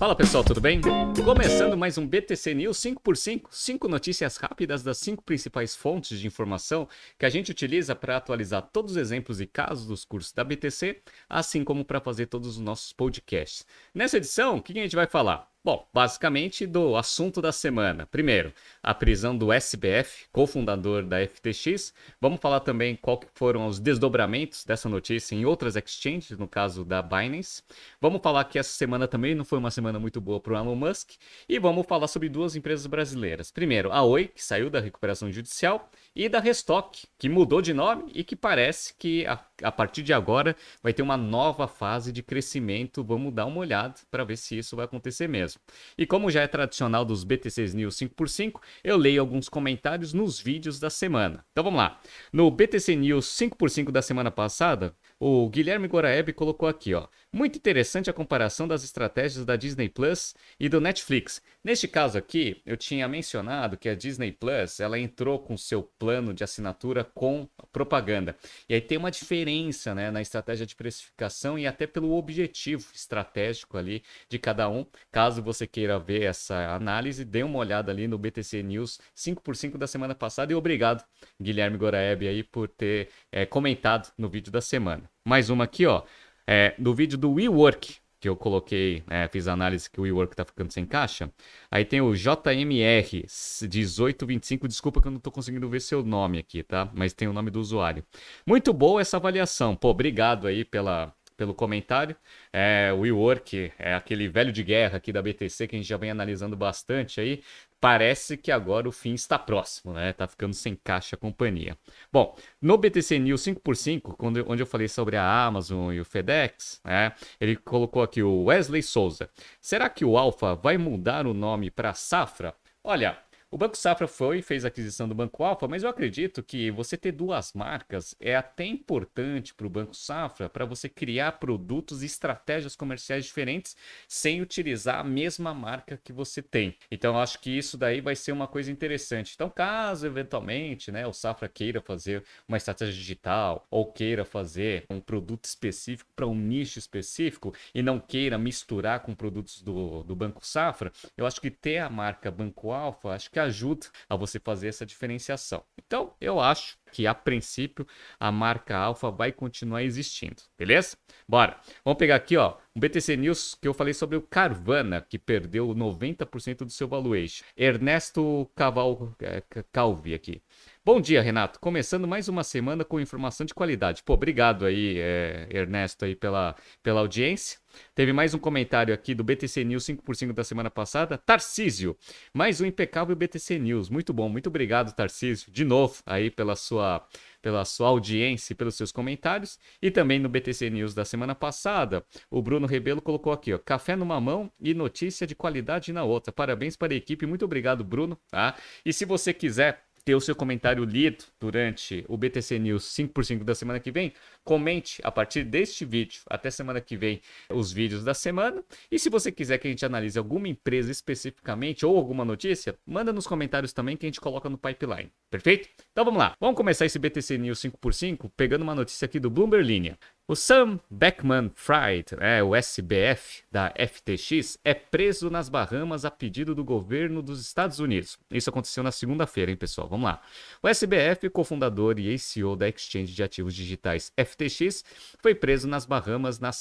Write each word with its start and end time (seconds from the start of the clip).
Fala 0.00 0.16
pessoal, 0.16 0.42
tudo 0.42 0.62
bem? 0.62 0.80
Começando 1.22 1.76
mais 1.76 1.98
um 1.98 2.06
BTC 2.06 2.54
News 2.54 2.78
5x5, 2.78 3.42
5 3.50 3.86
notícias 3.86 4.38
rápidas 4.38 4.82
das 4.82 4.96
5 4.96 5.22
principais 5.22 5.76
fontes 5.76 6.18
de 6.18 6.26
informação 6.26 6.88
que 7.18 7.26
a 7.26 7.28
gente 7.28 7.50
utiliza 7.50 7.94
para 7.94 8.16
atualizar 8.16 8.62
todos 8.72 8.92
os 8.92 8.96
exemplos 8.96 9.42
e 9.42 9.46
casos 9.46 9.86
dos 9.86 10.02
cursos 10.02 10.32
da 10.32 10.42
BTC, 10.42 11.02
assim 11.28 11.62
como 11.62 11.84
para 11.84 12.00
fazer 12.00 12.28
todos 12.28 12.48
os 12.48 12.58
nossos 12.58 12.94
podcasts. 12.94 13.66
Nessa 13.94 14.16
edição, 14.16 14.56
o 14.56 14.62
que 14.62 14.72
a 14.72 14.82
gente 14.82 14.96
vai 14.96 15.06
falar? 15.06 15.49
Bom, 15.62 15.86
basicamente 15.92 16.66
do 16.66 16.96
assunto 16.96 17.42
da 17.42 17.52
semana. 17.52 18.06
Primeiro, 18.06 18.50
a 18.82 18.94
prisão 18.94 19.36
do 19.36 19.52
SBF, 19.52 20.24
cofundador 20.32 21.04
da 21.04 21.18
FTX. 21.20 21.92
Vamos 22.18 22.40
falar 22.40 22.60
também 22.60 22.96
qual 22.96 23.20
foram 23.34 23.66
os 23.66 23.78
desdobramentos 23.78 24.64
dessa 24.64 24.88
notícia 24.88 25.34
em 25.34 25.44
outras 25.44 25.76
exchanges, 25.76 26.38
no 26.38 26.48
caso 26.48 26.82
da 26.82 27.02
Binance. 27.02 27.62
Vamos 28.00 28.22
falar 28.22 28.44
que 28.44 28.58
essa 28.58 28.70
semana 28.70 29.06
também 29.06 29.34
não 29.34 29.44
foi 29.44 29.58
uma 29.58 29.70
semana 29.70 29.98
muito 29.98 30.18
boa 30.18 30.40
para 30.40 30.54
o 30.54 30.56
Elon 30.56 30.74
Musk. 30.74 31.10
E 31.46 31.58
vamos 31.58 31.86
falar 31.86 32.08
sobre 32.08 32.30
duas 32.30 32.56
empresas 32.56 32.86
brasileiras. 32.86 33.50
Primeiro, 33.50 33.92
a 33.92 34.02
Oi, 34.02 34.28
que 34.28 34.42
saiu 34.42 34.70
da 34.70 34.80
recuperação 34.80 35.30
judicial, 35.30 35.90
e 36.16 36.26
da 36.28 36.40
Restock, 36.40 37.06
que 37.18 37.28
mudou 37.28 37.60
de 37.60 37.74
nome 37.74 38.10
e 38.14 38.24
que 38.24 38.34
parece 38.34 38.94
que 38.94 39.26
a, 39.26 39.38
a 39.62 39.70
partir 39.70 40.02
de 40.02 40.12
agora 40.12 40.56
vai 40.82 40.92
ter 40.92 41.02
uma 41.02 41.16
nova 41.18 41.68
fase 41.68 42.12
de 42.12 42.22
crescimento. 42.22 43.04
Vamos 43.04 43.32
dar 43.32 43.44
uma 43.44 43.58
olhada 43.58 43.94
para 44.10 44.24
ver 44.24 44.36
se 44.36 44.58
isso 44.58 44.74
vai 44.74 44.86
acontecer 44.86 45.28
mesmo. 45.28 45.49
E 45.96 46.06
como 46.06 46.30
já 46.30 46.42
é 46.42 46.46
tradicional 46.46 47.04
dos 47.04 47.24
BTCs 47.24 47.74
News 47.74 47.96
5x5, 47.96 48.60
eu 48.84 48.96
leio 48.96 49.20
alguns 49.20 49.48
comentários 49.48 50.12
nos 50.12 50.40
vídeos 50.40 50.78
da 50.78 50.90
semana. 50.90 51.44
Então 51.52 51.64
vamos 51.64 51.78
lá. 51.78 52.00
No 52.32 52.50
BTC 52.50 52.96
News 52.96 53.26
5x5 53.26 53.90
da 53.90 54.02
semana 54.02 54.30
passada, 54.30 54.94
o 55.18 55.48
Guilherme 55.48 55.88
Goraeb 55.88 56.32
colocou 56.32 56.68
aqui, 56.68 56.94
ó. 56.94 57.06
Muito 57.32 57.56
interessante 57.56 58.10
a 58.10 58.12
comparação 58.12 58.66
das 58.66 58.82
estratégias 58.82 59.44
da 59.44 59.54
Disney 59.54 59.88
Plus 59.88 60.34
e 60.58 60.68
do 60.68 60.80
Netflix. 60.80 61.40
Neste 61.62 61.86
caso 61.86 62.18
aqui, 62.18 62.60
eu 62.66 62.76
tinha 62.76 63.06
mencionado 63.06 63.76
que 63.76 63.88
a 63.88 63.94
Disney 63.94 64.32
Plus, 64.32 64.80
ela 64.80 64.98
entrou 64.98 65.38
com 65.38 65.56
seu 65.56 65.80
plano 65.80 66.34
de 66.34 66.42
assinatura 66.42 67.04
com 67.04 67.48
propaganda. 67.70 68.34
E 68.68 68.74
aí 68.74 68.80
tem 68.80 68.98
uma 68.98 69.12
diferença, 69.12 69.94
né, 69.94 70.10
na 70.10 70.20
estratégia 70.20 70.66
de 70.66 70.74
precificação 70.74 71.56
e 71.56 71.68
até 71.68 71.86
pelo 71.86 72.12
objetivo 72.16 72.84
estratégico 72.92 73.78
ali 73.78 74.02
de 74.28 74.36
cada 74.36 74.68
um. 74.68 74.84
Caso 75.12 75.40
você 75.40 75.68
queira 75.68 76.00
ver 76.00 76.24
essa 76.24 76.74
análise, 76.74 77.24
dê 77.24 77.44
uma 77.44 77.60
olhada 77.60 77.92
ali 77.92 78.08
no 78.08 78.18
BTC 78.18 78.60
News 78.64 78.98
5x5 79.16 79.78
da 79.78 79.86
semana 79.86 80.16
passada 80.16 80.52
e 80.52 80.56
obrigado, 80.56 81.04
Guilherme 81.40 81.78
Goraeb 81.78 82.26
aí 82.26 82.42
por 82.42 82.66
ter 82.66 83.08
é, 83.30 83.46
comentado 83.46 84.12
no 84.18 84.28
vídeo 84.28 84.50
da 84.50 84.60
semana. 84.60 85.08
Mais 85.24 85.48
uma 85.48 85.64
aqui, 85.64 85.86
ó. 85.86 86.02
É, 86.46 86.74
no 86.78 86.94
vídeo 86.94 87.18
do 87.18 87.32
WeWork, 87.32 87.96
que 88.20 88.28
eu 88.28 88.36
coloquei, 88.36 89.02
é, 89.08 89.26
fiz 89.28 89.48
a 89.48 89.54
análise 89.54 89.88
que 89.88 89.98
o 89.98 90.02
WeWork 90.02 90.36
tá 90.36 90.44
ficando 90.44 90.70
sem 90.70 90.84
caixa. 90.84 91.32
Aí 91.70 91.86
tem 91.86 92.02
o 92.02 92.10
JMR1825, 92.10 94.68
desculpa 94.68 95.00
que 95.00 95.08
eu 95.08 95.12
não 95.12 95.18
tô 95.18 95.30
conseguindo 95.30 95.66
ver 95.68 95.80
seu 95.80 96.04
nome 96.04 96.38
aqui, 96.38 96.62
tá? 96.62 96.90
Mas 96.94 97.14
tem 97.14 97.28
o 97.28 97.32
nome 97.32 97.50
do 97.50 97.58
usuário. 97.60 98.04
Muito 98.46 98.74
boa 98.74 99.00
essa 99.00 99.16
avaliação. 99.16 99.74
Pô, 99.74 99.88
obrigado 99.88 100.46
aí 100.46 100.66
pela, 100.66 101.14
pelo 101.34 101.54
comentário. 101.54 102.14
É, 102.52 102.92
o 102.92 102.98
WeWork 103.00 103.72
é 103.78 103.94
aquele 103.94 104.28
velho 104.28 104.52
de 104.52 104.62
guerra 104.62 104.98
aqui 104.98 105.10
da 105.10 105.22
BTC 105.22 105.66
que 105.66 105.74
a 105.74 105.78
gente 105.78 105.88
já 105.88 105.96
vem 105.96 106.10
analisando 106.10 106.54
bastante 106.54 107.18
aí 107.18 107.42
parece 107.80 108.36
que 108.36 108.52
agora 108.52 108.88
o 108.88 108.92
fim 108.92 109.14
está 109.14 109.38
próximo, 109.38 109.94
né? 109.94 110.12
Tá 110.12 110.28
ficando 110.28 110.54
sem 110.54 110.76
caixa 110.76 111.16
a 111.16 111.18
companhia. 111.18 111.76
Bom, 112.12 112.36
no 112.60 112.76
BTC 112.76 113.18
News 113.18 113.42
5x5, 113.42 114.16
quando, 114.16 114.44
onde 114.48 114.62
eu 114.62 114.66
falei 114.66 114.86
sobre 114.86 115.16
a 115.16 115.44
Amazon 115.44 115.92
e 115.92 116.00
o 116.00 116.04
FedEx, 116.04 116.80
né? 116.84 117.12
Ele 117.40 117.56
colocou 117.56 118.02
aqui 118.02 118.22
o 118.22 118.44
Wesley 118.44 118.82
Souza. 118.82 119.30
Será 119.60 119.88
que 119.88 120.04
o 120.04 120.18
Alpha 120.18 120.54
vai 120.54 120.76
mudar 120.76 121.26
o 121.26 121.32
nome 121.32 121.70
para 121.70 121.94
Safra? 121.94 122.54
Olha, 122.84 123.18
o 123.50 123.58
Banco 123.58 123.76
Safra 123.76 124.06
foi 124.06 124.38
e 124.38 124.42
fez 124.42 124.64
a 124.64 124.68
aquisição 124.68 125.08
do 125.08 125.14
Banco 125.14 125.42
Alfa, 125.42 125.66
mas 125.66 125.82
eu 125.82 125.88
acredito 125.88 126.40
que 126.40 126.70
você 126.70 126.96
ter 126.96 127.10
duas 127.10 127.52
marcas 127.52 128.14
é 128.20 128.36
até 128.36 128.64
importante 128.64 129.52
para 129.52 129.66
o 129.66 129.70
Banco 129.70 129.92
Safra 129.94 130.48
para 130.48 130.64
você 130.64 130.88
criar 130.88 131.32
produtos 131.32 132.04
e 132.04 132.06
estratégias 132.06 132.76
comerciais 132.76 133.24
diferentes 133.24 133.76
sem 134.06 134.40
utilizar 134.40 135.00
a 135.00 135.04
mesma 135.04 135.52
marca 135.52 136.00
que 136.02 136.12
você 136.12 136.40
tem. 136.40 136.76
Então 136.92 137.14
eu 137.14 137.20
acho 137.20 137.40
que 137.40 137.50
isso 137.50 137.76
daí 137.76 138.00
vai 138.00 138.14
ser 138.14 138.30
uma 138.30 138.46
coisa 138.46 138.70
interessante. 138.70 139.32
Então, 139.34 139.50
caso 139.50 140.06
eventualmente 140.06 140.92
né, 140.92 141.04
o 141.04 141.12
Safra 141.12 141.48
queira 141.48 141.80
fazer 141.80 142.22
uma 142.46 142.56
estratégia 142.56 142.94
digital 142.94 143.66
ou 143.68 143.90
queira 143.90 144.24
fazer 144.24 144.84
um 144.88 145.00
produto 145.00 145.46
específico 145.46 146.10
para 146.14 146.26
um 146.26 146.36
nicho 146.36 146.78
específico 146.78 147.52
e 147.74 147.82
não 147.82 147.98
queira 147.98 148.38
misturar 148.38 149.00
com 149.00 149.12
produtos 149.12 149.60
do, 149.60 150.04
do 150.04 150.14
Banco 150.14 150.46
Safra, 150.46 150.92
eu 151.16 151.26
acho 151.26 151.40
que 151.40 151.50
ter 151.50 151.78
a 151.78 151.90
marca 151.90 152.30
Banco 152.30 152.70
Alfa, 152.70 153.10
acho 153.10 153.28
que 153.28 153.39
ajuda 153.40 153.86
a 154.08 154.16
você 154.16 154.38
fazer 154.38 154.68
essa 154.68 154.86
diferenciação. 154.86 155.64
Então, 155.78 156.14
eu 156.20 156.40
acho 156.40 156.78
que 156.92 157.06
a 157.06 157.14
princípio 157.14 157.86
a 158.18 158.30
marca 158.30 158.76
Alfa 158.76 159.10
vai 159.10 159.32
continuar 159.32 159.82
existindo, 159.82 160.42
beleza? 160.58 160.96
Bora. 161.28 161.58
Vamos 161.84 161.98
pegar 161.98 162.16
aqui, 162.16 162.36
ó, 162.36 162.56
um 162.74 162.80
BTC 162.80 163.16
News 163.16 163.56
que 163.60 163.66
eu 163.66 163.74
falei 163.74 163.94
sobre 163.94 164.16
o 164.16 164.22
Carvana, 164.22 165.00
que 165.00 165.18
perdeu 165.18 165.68
90% 165.68 166.58
do 166.64 166.70
seu 166.70 166.88
valuation. 166.88 167.44
Ernesto 167.56 168.50
Caval 168.54 169.14
é, 169.20 169.42
Calvi 169.72 170.14
aqui. 170.14 170.42
Bom 170.82 170.98
dia, 170.98 171.20
Renato. 171.20 171.60
Começando 171.60 172.08
mais 172.08 172.26
uma 172.26 172.42
semana 172.42 172.86
com 172.86 172.98
informação 172.98 173.44
de 173.44 173.52
qualidade. 173.52 174.02
Pô, 174.02 174.14
obrigado 174.14 174.64
aí, 174.64 174.96
é, 174.98 175.46
Ernesto, 175.50 176.06
aí 176.06 176.16
pela, 176.16 176.56
pela 176.82 177.00
audiência. 177.00 177.58
Teve 177.94 178.14
mais 178.14 178.32
um 178.32 178.38
comentário 178.38 178.92
aqui 178.94 179.14
do 179.14 179.22
BTC 179.22 179.62
News 179.62 179.84
5x5 179.84 180.32
da 180.32 180.42
semana 180.42 180.70
passada. 180.70 181.18
Tarcísio, 181.18 181.94
mais 182.32 182.62
um 182.62 182.66
impecável 182.66 183.14
BTC 183.14 183.58
News. 183.58 183.90
Muito 183.90 184.14
bom, 184.14 184.30
muito 184.30 184.46
obrigado, 184.46 184.94
Tarcísio, 184.94 185.52
de 185.52 185.64
novo 185.64 186.02
aí 186.06 186.30
pela 186.30 186.56
sua 186.56 187.06
pela 187.42 187.64
sua 187.64 187.88
audiência 187.88 188.52
e 188.52 188.56
pelos 188.56 188.74
seus 188.74 188.90
comentários. 188.90 189.58
E 189.80 189.90
também 189.90 190.18
no 190.18 190.28
BTC 190.28 190.68
News 190.70 190.94
da 190.94 191.04
semana 191.04 191.34
passada, 191.34 192.04
o 192.30 192.42
Bruno 192.42 192.66
Rebelo 192.66 193.00
colocou 193.00 193.32
aqui, 193.32 193.52
ó, 193.52 193.58
café 193.58 193.96
numa 193.96 194.20
mão 194.20 194.50
e 194.60 194.74
notícia 194.74 195.26
de 195.26 195.34
qualidade 195.34 195.92
na 195.92 196.04
outra. 196.04 196.32
Parabéns 196.32 196.76
para 196.76 196.92
a 196.92 196.96
equipe, 196.96 197.26
muito 197.26 197.44
obrigado, 197.44 197.84
Bruno. 197.84 198.18
Tá? 198.30 198.56
E 198.84 198.92
se 198.92 199.04
você 199.04 199.32
quiser 199.32 199.89
ter 200.04 200.14
o 200.14 200.20
seu 200.20 200.34
comentário 200.34 200.84
lido 200.84 201.24
durante 201.38 202.04
o 202.08 202.16
BTC 202.16 202.58
News 202.58 202.84
5x5 202.84 203.44
da 203.44 203.54
semana 203.54 203.80
que 203.80 203.90
vem, 203.90 204.12
comente 204.44 205.00
a 205.04 205.10
partir 205.10 205.44
deste 205.44 205.84
vídeo 205.84 206.22
até 206.28 206.50
semana 206.50 206.80
que 206.80 206.96
vem 206.96 207.20
os 207.50 207.72
vídeos 207.72 208.04
da 208.04 208.14
semana. 208.14 208.62
E 208.90 208.98
se 208.98 209.10
você 209.10 209.30
quiser 209.30 209.58
que 209.58 209.68
a 209.68 209.70
gente 209.70 209.84
analise 209.84 210.18
alguma 210.18 210.48
empresa 210.48 210.90
especificamente 210.90 211.84
ou 211.84 211.96
alguma 211.96 212.24
notícia, 212.24 212.76
manda 212.86 213.12
nos 213.12 213.26
comentários 213.26 213.72
também 213.72 213.96
que 213.96 214.06
a 214.06 214.08
gente 214.08 214.20
coloca 214.20 214.48
no 214.48 214.58
pipeline. 214.58 215.10
Perfeito? 215.30 215.68
Então 215.92 216.04
vamos 216.04 216.18
lá. 216.18 216.34
Vamos 216.40 216.56
começar 216.56 216.86
esse 216.86 216.98
BTC 216.98 217.38
News 217.38 217.60
5x5 217.60 218.30
pegando 218.36 218.62
uma 218.62 218.74
notícia 218.74 219.04
aqui 219.06 219.20
do 219.20 219.30
Bloomberg 219.30 219.66
Linha. 219.66 219.98
O 220.30 220.36
Sam 220.36 220.78
Beckman-Fried, 220.88 222.14
é, 222.20 222.40
o 222.40 222.54
SBF 222.54 223.42
da 223.50 223.74
FTX, 223.76 224.56
é 224.64 224.72
preso 224.72 225.28
nas 225.28 225.48
Bahamas 225.48 226.04
a 226.04 226.10
pedido 226.10 226.54
do 226.54 226.62
governo 226.62 227.20
dos 227.20 227.40
Estados 227.40 227.80
Unidos. 227.80 228.16
Isso 228.30 228.48
aconteceu 228.48 228.84
na 228.84 228.92
segunda-feira, 228.92 229.50
hein, 229.50 229.56
pessoal? 229.56 229.88
Vamos 229.88 230.04
lá. 230.04 230.22
O 230.62 230.68
SBF, 230.68 231.28
cofundador 231.30 231.98
e 231.98 232.06
ex-CEO 232.06 232.54
da 232.54 232.68
exchange 232.68 233.12
de 233.12 233.24
ativos 233.24 233.56
digitais 233.56 234.12
FTX, 234.16 234.84
foi 235.20 235.34
preso 235.34 235.66
nas 235.66 235.84
Bahamas 235.84 236.38
na, 236.38 236.52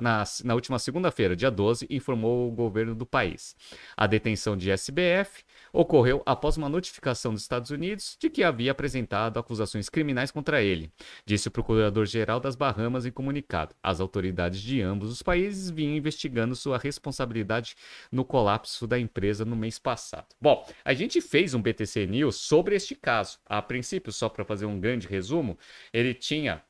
na, 0.00 0.22
na 0.44 0.54
última 0.54 0.78
segunda-feira, 0.78 1.34
dia 1.34 1.50
12, 1.50 1.88
informou 1.90 2.46
o 2.46 2.52
governo 2.52 2.94
do 2.94 3.04
país. 3.04 3.56
A 3.96 4.06
detenção 4.06 4.56
de 4.56 4.70
SBF 4.70 5.42
ocorreu 5.72 6.22
após 6.24 6.56
uma 6.56 6.68
notificação 6.68 7.32
dos 7.32 7.42
Estados 7.42 7.72
Unidos 7.72 8.16
de 8.20 8.30
que 8.30 8.44
havia 8.44 8.70
apresentado 8.70 9.40
acusações 9.40 9.88
criminais 9.88 10.30
contra 10.30 10.62
ele, 10.62 10.88
disse 11.26 11.48
o 11.48 11.50
procurador-geral 11.50 12.38
das 12.38 12.54
Bahamas 12.54 12.91
em 13.06 13.10
comunicado. 13.10 13.74
As 13.82 14.00
autoridades 14.00 14.60
de 14.60 14.80
ambos 14.80 15.10
os 15.10 15.22
países 15.22 15.70
vinham 15.70 15.96
investigando 15.96 16.54
sua 16.54 16.78
responsabilidade 16.78 17.74
no 18.10 18.24
colapso 18.24 18.86
da 18.86 18.98
empresa 18.98 19.44
no 19.44 19.56
mês 19.56 19.78
passado. 19.78 20.26
Bom, 20.40 20.66
a 20.84 20.94
gente 20.94 21.20
fez 21.20 21.54
um 21.54 21.62
BTC 21.62 22.06
News 22.06 22.36
sobre 22.36 22.76
este 22.76 22.94
caso. 22.94 23.38
A 23.46 23.60
princípio, 23.62 24.12
só 24.12 24.28
para 24.28 24.44
fazer 24.44 24.66
um 24.66 24.78
grande 24.78 25.06
resumo, 25.06 25.58
ele 25.92 26.14
tinha 26.14 26.62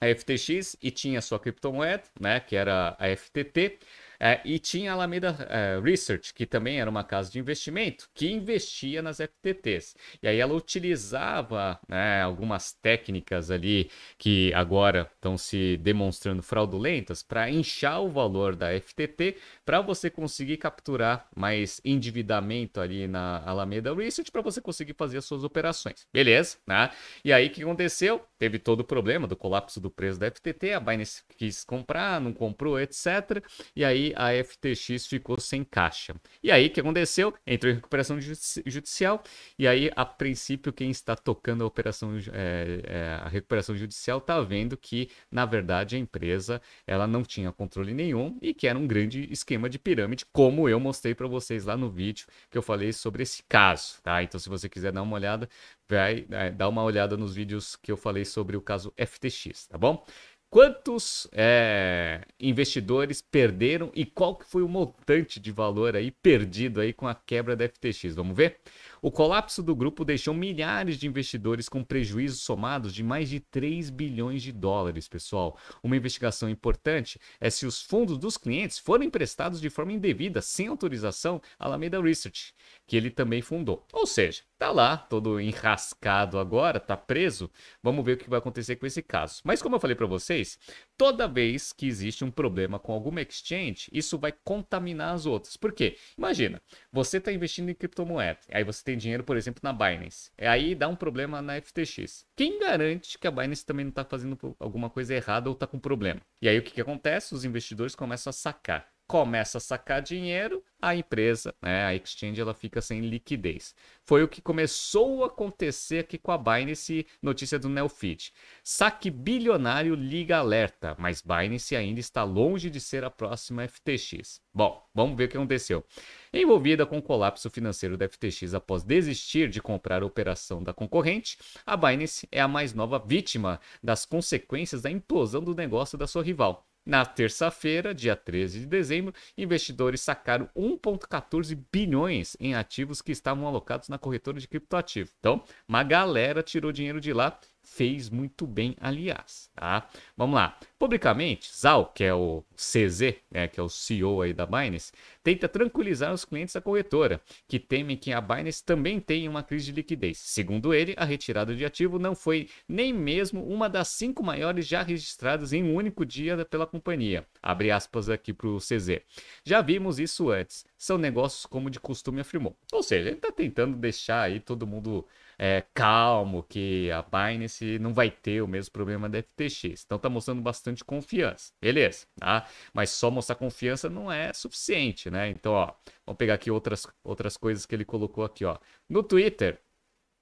a 0.00 0.06
FTX 0.06 0.76
e 0.82 0.90
tinha 0.90 1.20
sua 1.20 1.38
criptomoeda, 1.38 2.04
né, 2.20 2.40
que 2.40 2.56
era 2.56 2.96
a 2.98 3.16
FTT. 3.16 3.78
É, 4.20 4.40
e 4.44 4.58
tinha 4.58 4.90
a 4.90 4.94
Alameda 4.94 5.36
é, 5.48 5.80
Research, 5.80 6.34
que 6.34 6.44
também 6.44 6.80
era 6.80 6.90
uma 6.90 7.04
casa 7.04 7.30
de 7.30 7.38
investimento, 7.38 8.08
que 8.12 8.30
investia 8.30 9.00
nas 9.00 9.18
FTTs. 9.18 9.94
E 10.22 10.26
aí 10.26 10.38
ela 10.38 10.54
utilizava 10.54 11.78
né, 11.88 12.20
algumas 12.22 12.72
técnicas 12.72 13.50
ali 13.50 13.90
que 14.18 14.52
agora 14.54 15.10
estão 15.14 15.38
se 15.38 15.76
demonstrando 15.78 16.42
fraudulentas 16.42 17.22
para 17.22 17.48
inchar 17.50 18.02
o 18.02 18.10
valor 18.10 18.56
da 18.56 18.68
FTT 18.78 19.36
para 19.64 19.80
você 19.80 20.10
conseguir 20.10 20.56
capturar 20.56 21.28
mais 21.36 21.80
endividamento 21.84 22.80
ali 22.80 23.06
na 23.06 23.42
Alameda 23.44 23.94
Research 23.94 24.32
para 24.32 24.42
você 24.42 24.60
conseguir 24.60 24.94
fazer 24.94 25.18
as 25.18 25.24
suas 25.24 25.44
operações. 25.44 26.06
Beleza, 26.12 26.56
né? 26.66 26.90
E 27.24 27.32
aí 27.32 27.46
o 27.46 27.50
que 27.50 27.62
aconteceu? 27.62 28.24
Teve 28.38 28.58
todo 28.58 28.80
o 28.80 28.84
problema 28.84 29.26
do 29.26 29.36
colapso 29.36 29.80
do 29.80 29.90
preço 29.90 30.18
da 30.18 30.30
FTT, 30.30 30.72
a 30.72 30.80
Binance 30.80 31.22
quis 31.36 31.64
comprar, 31.64 32.20
não 32.20 32.32
comprou, 32.32 32.78
etc. 32.80 33.42
E 33.74 33.84
aí 33.84 34.07
a 34.16 34.28
FTX 34.44 35.06
ficou 35.06 35.40
sem 35.40 35.64
caixa. 35.64 36.14
E 36.42 36.50
aí 36.50 36.66
o 36.66 36.70
que 36.70 36.80
aconteceu? 36.80 37.34
Entrou 37.46 37.72
em 37.72 37.76
recuperação 37.76 38.18
judicial 38.20 39.22
e 39.58 39.66
aí 39.66 39.90
a 39.94 40.04
princípio 40.04 40.72
quem 40.72 40.90
está 40.90 41.16
tocando 41.16 41.64
a 41.64 41.66
operação, 41.66 42.16
é, 42.32 42.80
é, 42.84 43.20
a 43.22 43.28
recuperação 43.28 43.76
judicial 43.76 44.18
está 44.18 44.40
vendo 44.40 44.76
que 44.76 45.10
na 45.30 45.44
verdade 45.44 45.96
a 45.96 45.98
empresa 45.98 46.60
ela 46.86 47.06
não 47.06 47.22
tinha 47.22 47.52
controle 47.52 47.94
nenhum 47.94 48.38
e 48.42 48.54
que 48.54 48.66
era 48.66 48.78
um 48.78 48.86
grande 48.86 49.30
esquema 49.32 49.68
de 49.68 49.78
pirâmide, 49.78 50.24
como 50.32 50.68
eu 50.68 50.78
mostrei 50.80 51.14
para 51.14 51.26
vocês 51.26 51.64
lá 51.64 51.76
no 51.76 51.90
vídeo 51.90 52.26
que 52.50 52.58
eu 52.58 52.62
falei 52.62 52.92
sobre 52.92 53.22
esse 53.22 53.42
caso, 53.48 54.00
tá? 54.02 54.22
Então 54.22 54.38
se 54.38 54.48
você 54.48 54.68
quiser 54.68 54.92
dar 54.92 55.02
uma 55.02 55.16
olhada, 55.16 55.48
vai 55.88 56.26
é, 56.30 56.50
dar 56.50 56.68
uma 56.68 56.82
olhada 56.82 57.16
nos 57.16 57.34
vídeos 57.34 57.76
que 57.76 57.90
eu 57.90 57.96
falei 57.96 58.24
sobre 58.24 58.56
o 58.56 58.60
caso 58.60 58.92
FTX, 58.96 59.66
tá 59.66 59.78
bom? 59.78 60.04
Quantos 60.50 61.28
é, 61.32 62.22
investidores 62.40 63.20
perderam 63.20 63.92
e 63.94 64.06
qual 64.06 64.34
que 64.34 64.46
foi 64.46 64.62
o 64.62 64.68
montante 64.68 65.38
de 65.38 65.52
valor 65.52 65.94
aí 65.94 66.10
perdido 66.10 66.80
aí 66.80 66.90
com 66.90 67.06
a 67.06 67.14
quebra 67.14 67.54
da 67.54 67.68
FTX? 67.68 68.14
Vamos 68.14 68.34
ver? 68.34 68.58
O 69.02 69.10
colapso 69.10 69.62
do 69.62 69.76
grupo 69.76 70.06
deixou 70.06 70.32
milhares 70.32 70.96
de 70.96 71.06
investidores 71.06 71.68
com 71.68 71.84
prejuízos 71.84 72.40
somados 72.40 72.94
de 72.94 73.04
mais 73.04 73.28
de 73.28 73.40
3 73.40 73.90
bilhões 73.90 74.42
de 74.42 74.50
dólares, 74.50 75.06
pessoal. 75.06 75.58
Uma 75.82 75.98
investigação 75.98 76.48
importante 76.48 77.20
é 77.38 77.50
se 77.50 77.66
os 77.66 77.82
fundos 77.82 78.16
dos 78.16 78.38
clientes 78.38 78.78
foram 78.78 79.04
emprestados 79.04 79.60
de 79.60 79.68
forma 79.68 79.92
indevida, 79.92 80.40
sem 80.40 80.66
autorização, 80.68 81.42
à 81.58 81.66
Alameda 81.66 82.00
Research, 82.00 82.54
que 82.86 82.96
ele 82.96 83.10
também 83.10 83.42
fundou. 83.42 83.86
Ou 83.92 84.06
seja, 84.06 84.42
tá 84.58 84.70
lá, 84.70 84.96
todo 84.96 85.40
enrascado 85.40 86.38
agora, 86.38 86.80
tá 86.80 86.96
preso. 86.96 87.50
Vamos 87.82 88.04
ver 88.04 88.12
o 88.12 88.16
que 88.16 88.28
vai 88.28 88.38
acontecer 88.38 88.76
com 88.76 88.86
esse 88.86 89.02
caso. 89.02 89.40
Mas 89.44 89.62
como 89.62 89.76
eu 89.76 89.80
falei 89.80 89.94
para 89.94 90.06
vocês, 90.06 90.58
toda 90.96 91.28
vez 91.28 91.72
que 91.72 91.86
existe 91.86 92.24
um 92.24 92.30
problema 92.30 92.78
com 92.78 92.92
alguma 92.92 93.22
exchange, 93.22 93.88
isso 93.92 94.18
vai 94.18 94.32
contaminar 94.32 95.14
as 95.14 95.26
outras. 95.26 95.56
Por 95.56 95.72
quê? 95.72 95.96
Imagina, 96.16 96.60
você 96.92 97.18
está 97.18 97.32
investindo 97.32 97.70
em 97.70 97.74
criptomoeda, 97.74 98.40
aí 98.50 98.64
você 98.64 98.82
tem 98.82 98.98
dinheiro, 98.98 99.22
por 99.22 99.36
exemplo, 99.36 99.60
na 99.62 99.72
Binance. 99.72 100.30
Aí 100.36 100.74
dá 100.74 100.88
um 100.88 100.96
problema 100.96 101.40
na 101.40 101.60
FTX. 101.60 102.26
Quem 102.36 102.58
garante 102.58 103.18
que 103.18 103.26
a 103.26 103.30
Binance 103.30 103.64
também 103.64 103.84
não 103.84 103.90
está 103.90 104.04
fazendo 104.04 104.56
alguma 104.58 104.90
coisa 104.90 105.14
errada 105.14 105.48
ou 105.48 105.54
está 105.54 105.66
com 105.66 105.78
problema? 105.78 106.20
E 106.42 106.48
aí 106.48 106.58
o 106.58 106.62
que, 106.62 106.72
que 106.72 106.80
acontece? 106.80 107.34
Os 107.34 107.44
investidores 107.44 107.94
começam 107.94 108.30
a 108.30 108.32
sacar 108.32 108.88
começa 109.08 109.56
a 109.56 109.60
sacar 109.60 110.02
dinheiro, 110.02 110.62
a 110.80 110.94
empresa, 110.94 111.54
né, 111.62 111.86
a 111.86 111.94
exchange, 111.94 112.38
ela 112.38 112.52
fica 112.52 112.82
sem 112.82 113.00
liquidez. 113.00 113.74
Foi 114.04 114.22
o 114.22 114.28
que 114.28 114.42
começou 114.42 115.24
a 115.24 115.28
acontecer 115.28 116.00
aqui 116.00 116.18
com 116.18 116.30
a 116.30 116.36
Binance, 116.36 117.06
notícia 117.22 117.58
do 117.58 117.70
Neofit. 117.70 118.34
Saque 118.62 119.10
bilionário 119.10 119.94
liga 119.94 120.36
alerta, 120.36 120.94
mas 120.98 121.22
Binance 121.22 121.74
ainda 121.74 121.98
está 121.98 122.22
longe 122.22 122.68
de 122.68 122.80
ser 122.82 123.02
a 123.02 123.10
próxima 123.10 123.66
FTX. 123.66 124.42
Bom, 124.52 124.86
vamos 124.94 125.16
ver 125.16 125.24
o 125.24 125.28
que 125.28 125.38
aconteceu. 125.38 125.82
Envolvida 126.30 126.84
com 126.84 126.98
o 126.98 127.02
colapso 127.02 127.48
financeiro 127.48 127.96
da 127.96 128.06
FTX 128.06 128.52
após 128.52 128.84
desistir 128.84 129.48
de 129.48 129.62
comprar 129.62 130.02
a 130.02 130.06
operação 130.06 130.62
da 130.62 130.74
concorrente, 130.74 131.38
a 131.64 131.78
Binance 131.78 132.28
é 132.30 132.42
a 132.42 132.48
mais 132.48 132.74
nova 132.74 132.98
vítima 132.98 133.58
das 133.82 134.04
consequências 134.04 134.82
da 134.82 134.90
implosão 134.90 135.42
do 135.42 135.54
negócio 135.54 135.96
da 135.96 136.06
sua 136.06 136.22
rival. 136.22 136.67
Na 136.88 137.04
terça-feira, 137.04 137.94
dia 137.94 138.16
13 138.16 138.60
de 138.60 138.66
dezembro, 138.66 139.12
investidores 139.36 140.00
sacaram 140.00 140.48
1,14 140.56 141.54
bilhões 141.70 142.34
em 142.40 142.54
ativos 142.54 143.02
que 143.02 143.12
estavam 143.12 143.46
alocados 143.46 143.90
na 143.90 143.98
corretora 143.98 144.40
de 144.40 144.48
criptoativos. 144.48 145.12
Então, 145.18 145.44
uma 145.68 145.82
galera 145.82 146.42
tirou 146.42 146.72
dinheiro 146.72 146.98
de 146.98 147.12
lá 147.12 147.38
fez 147.70 148.08
muito 148.10 148.46
bem, 148.46 148.76
aliás, 148.80 149.50
tá? 149.54 149.88
Vamos 150.16 150.34
lá. 150.34 150.58
Publicamente, 150.78 151.50
Zal, 151.54 151.86
que 151.86 152.02
é 152.02 152.14
o 152.14 152.42
CZ, 152.56 153.14
né, 153.30 153.46
que 153.46 153.60
é 153.60 153.62
o 153.62 153.68
CEO 153.68 154.22
aí 154.22 154.32
da 154.32 154.46
Binance, 154.46 154.92
tenta 155.22 155.48
tranquilizar 155.48 156.12
os 156.12 156.24
clientes 156.24 156.54
da 156.54 156.60
corretora, 156.60 157.20
que 157.46 157.58
temem 157.58 157.96
que 157.96 158.12
a 158.12 158.20
Binance 158.20 158.64
também 158.64 158.98
tenha 158.98 159.28
uma 159.28 159.42
crise 159.42 159.66
de 159.66 159.72
liquidez. 159.72 160.18
Segundo 160.18 160.72
ele, 160.72 160.94
a 160.96 161.04
retirada 161.04 161.54
de 161.54 161.64
ativo 161.64 161.98
não 161.98 162.14
foi 162.14 162.48
nem 162.68 162.92
mesmo 162.92 163.44
uma 163.44 163.68
das 163.68 163.88
cinco 163.88 164.22
maiores 164.22 164.66
já 164.66 164.82
registradas 164.82 165.52
em 165.52 165.62
um 165.62 165.74
único 165.74 166.04
dia 166.06 166.44
pela 166.44 166.66
companhia. 166.66 167.26
Abre 167.42 167.70
aspas 167.70 168.08
aqui 168.08 168.32
para 168.32 168.48
o 168.48 168.58
CZ. 168.58 169.00
Já 169.44 169.60
vimos 169.60 169.98
isso 169.98 170.30
antes. 170.30 170.64
São 170.76 170.96
negócios 170.96 171.44
como 171.44 171.70
de 171.70 171.78
costume 171.78 172.20
afirmou. 172.20 172.56
Ou 172.72 172.82
seja, 172.82 173.08
ele 173.08 173.16
está 173.16 173.30
tentando 173.30 173.76
deixar 173.76 174.22
aí 174.22 174.40
todo 174.40 174.66
mundo 174.66 175.06
é, 175.38 175.64
calmo, 175.72 176.42
que 176.42 176.90
a 176.90 177.02
Binance 177.02 177.78
não 177.78 177.94
vai 177.94 178.10
ter 178.10 178.42
o 178.42 178.48
mesmo 178.48 178.72
problema 178.72 179.08
da 179.08 179.18
FTX. 179.22 179.84
Então 179.84 179.98
tá 179.98 180.08
mostrando 180.08 180.42
bastante 180.42 180.84
confiança. 180.84 181.52
Beleza, 181.60 182.06
tá? 182.18 182.46
Mas 182.74 182.90
só 182.90 183.10
mostrar 183.10 183.36
confiança 183.36 183.88
não 183.88 184.10
é 184.10 184.32
suficiente, 184.32 185.10
né? 185.10 185.28
Então, 185.30 185.52
ó, 185.52 185.72
vamos 186.04 186.18
pegar 186.18 186.34
aqui 186.34 186.50
outras, 186.50 186.86
outras 187.04 187.36
coisas 187.36 187.64
que 187.64 187.74
ele 187.74 187.84
colocou 187.84 188.24
aqui, 188.24 188.44
ó. 188.44 188.58
No 188.88 189.02
Twitter, 189.02 189.60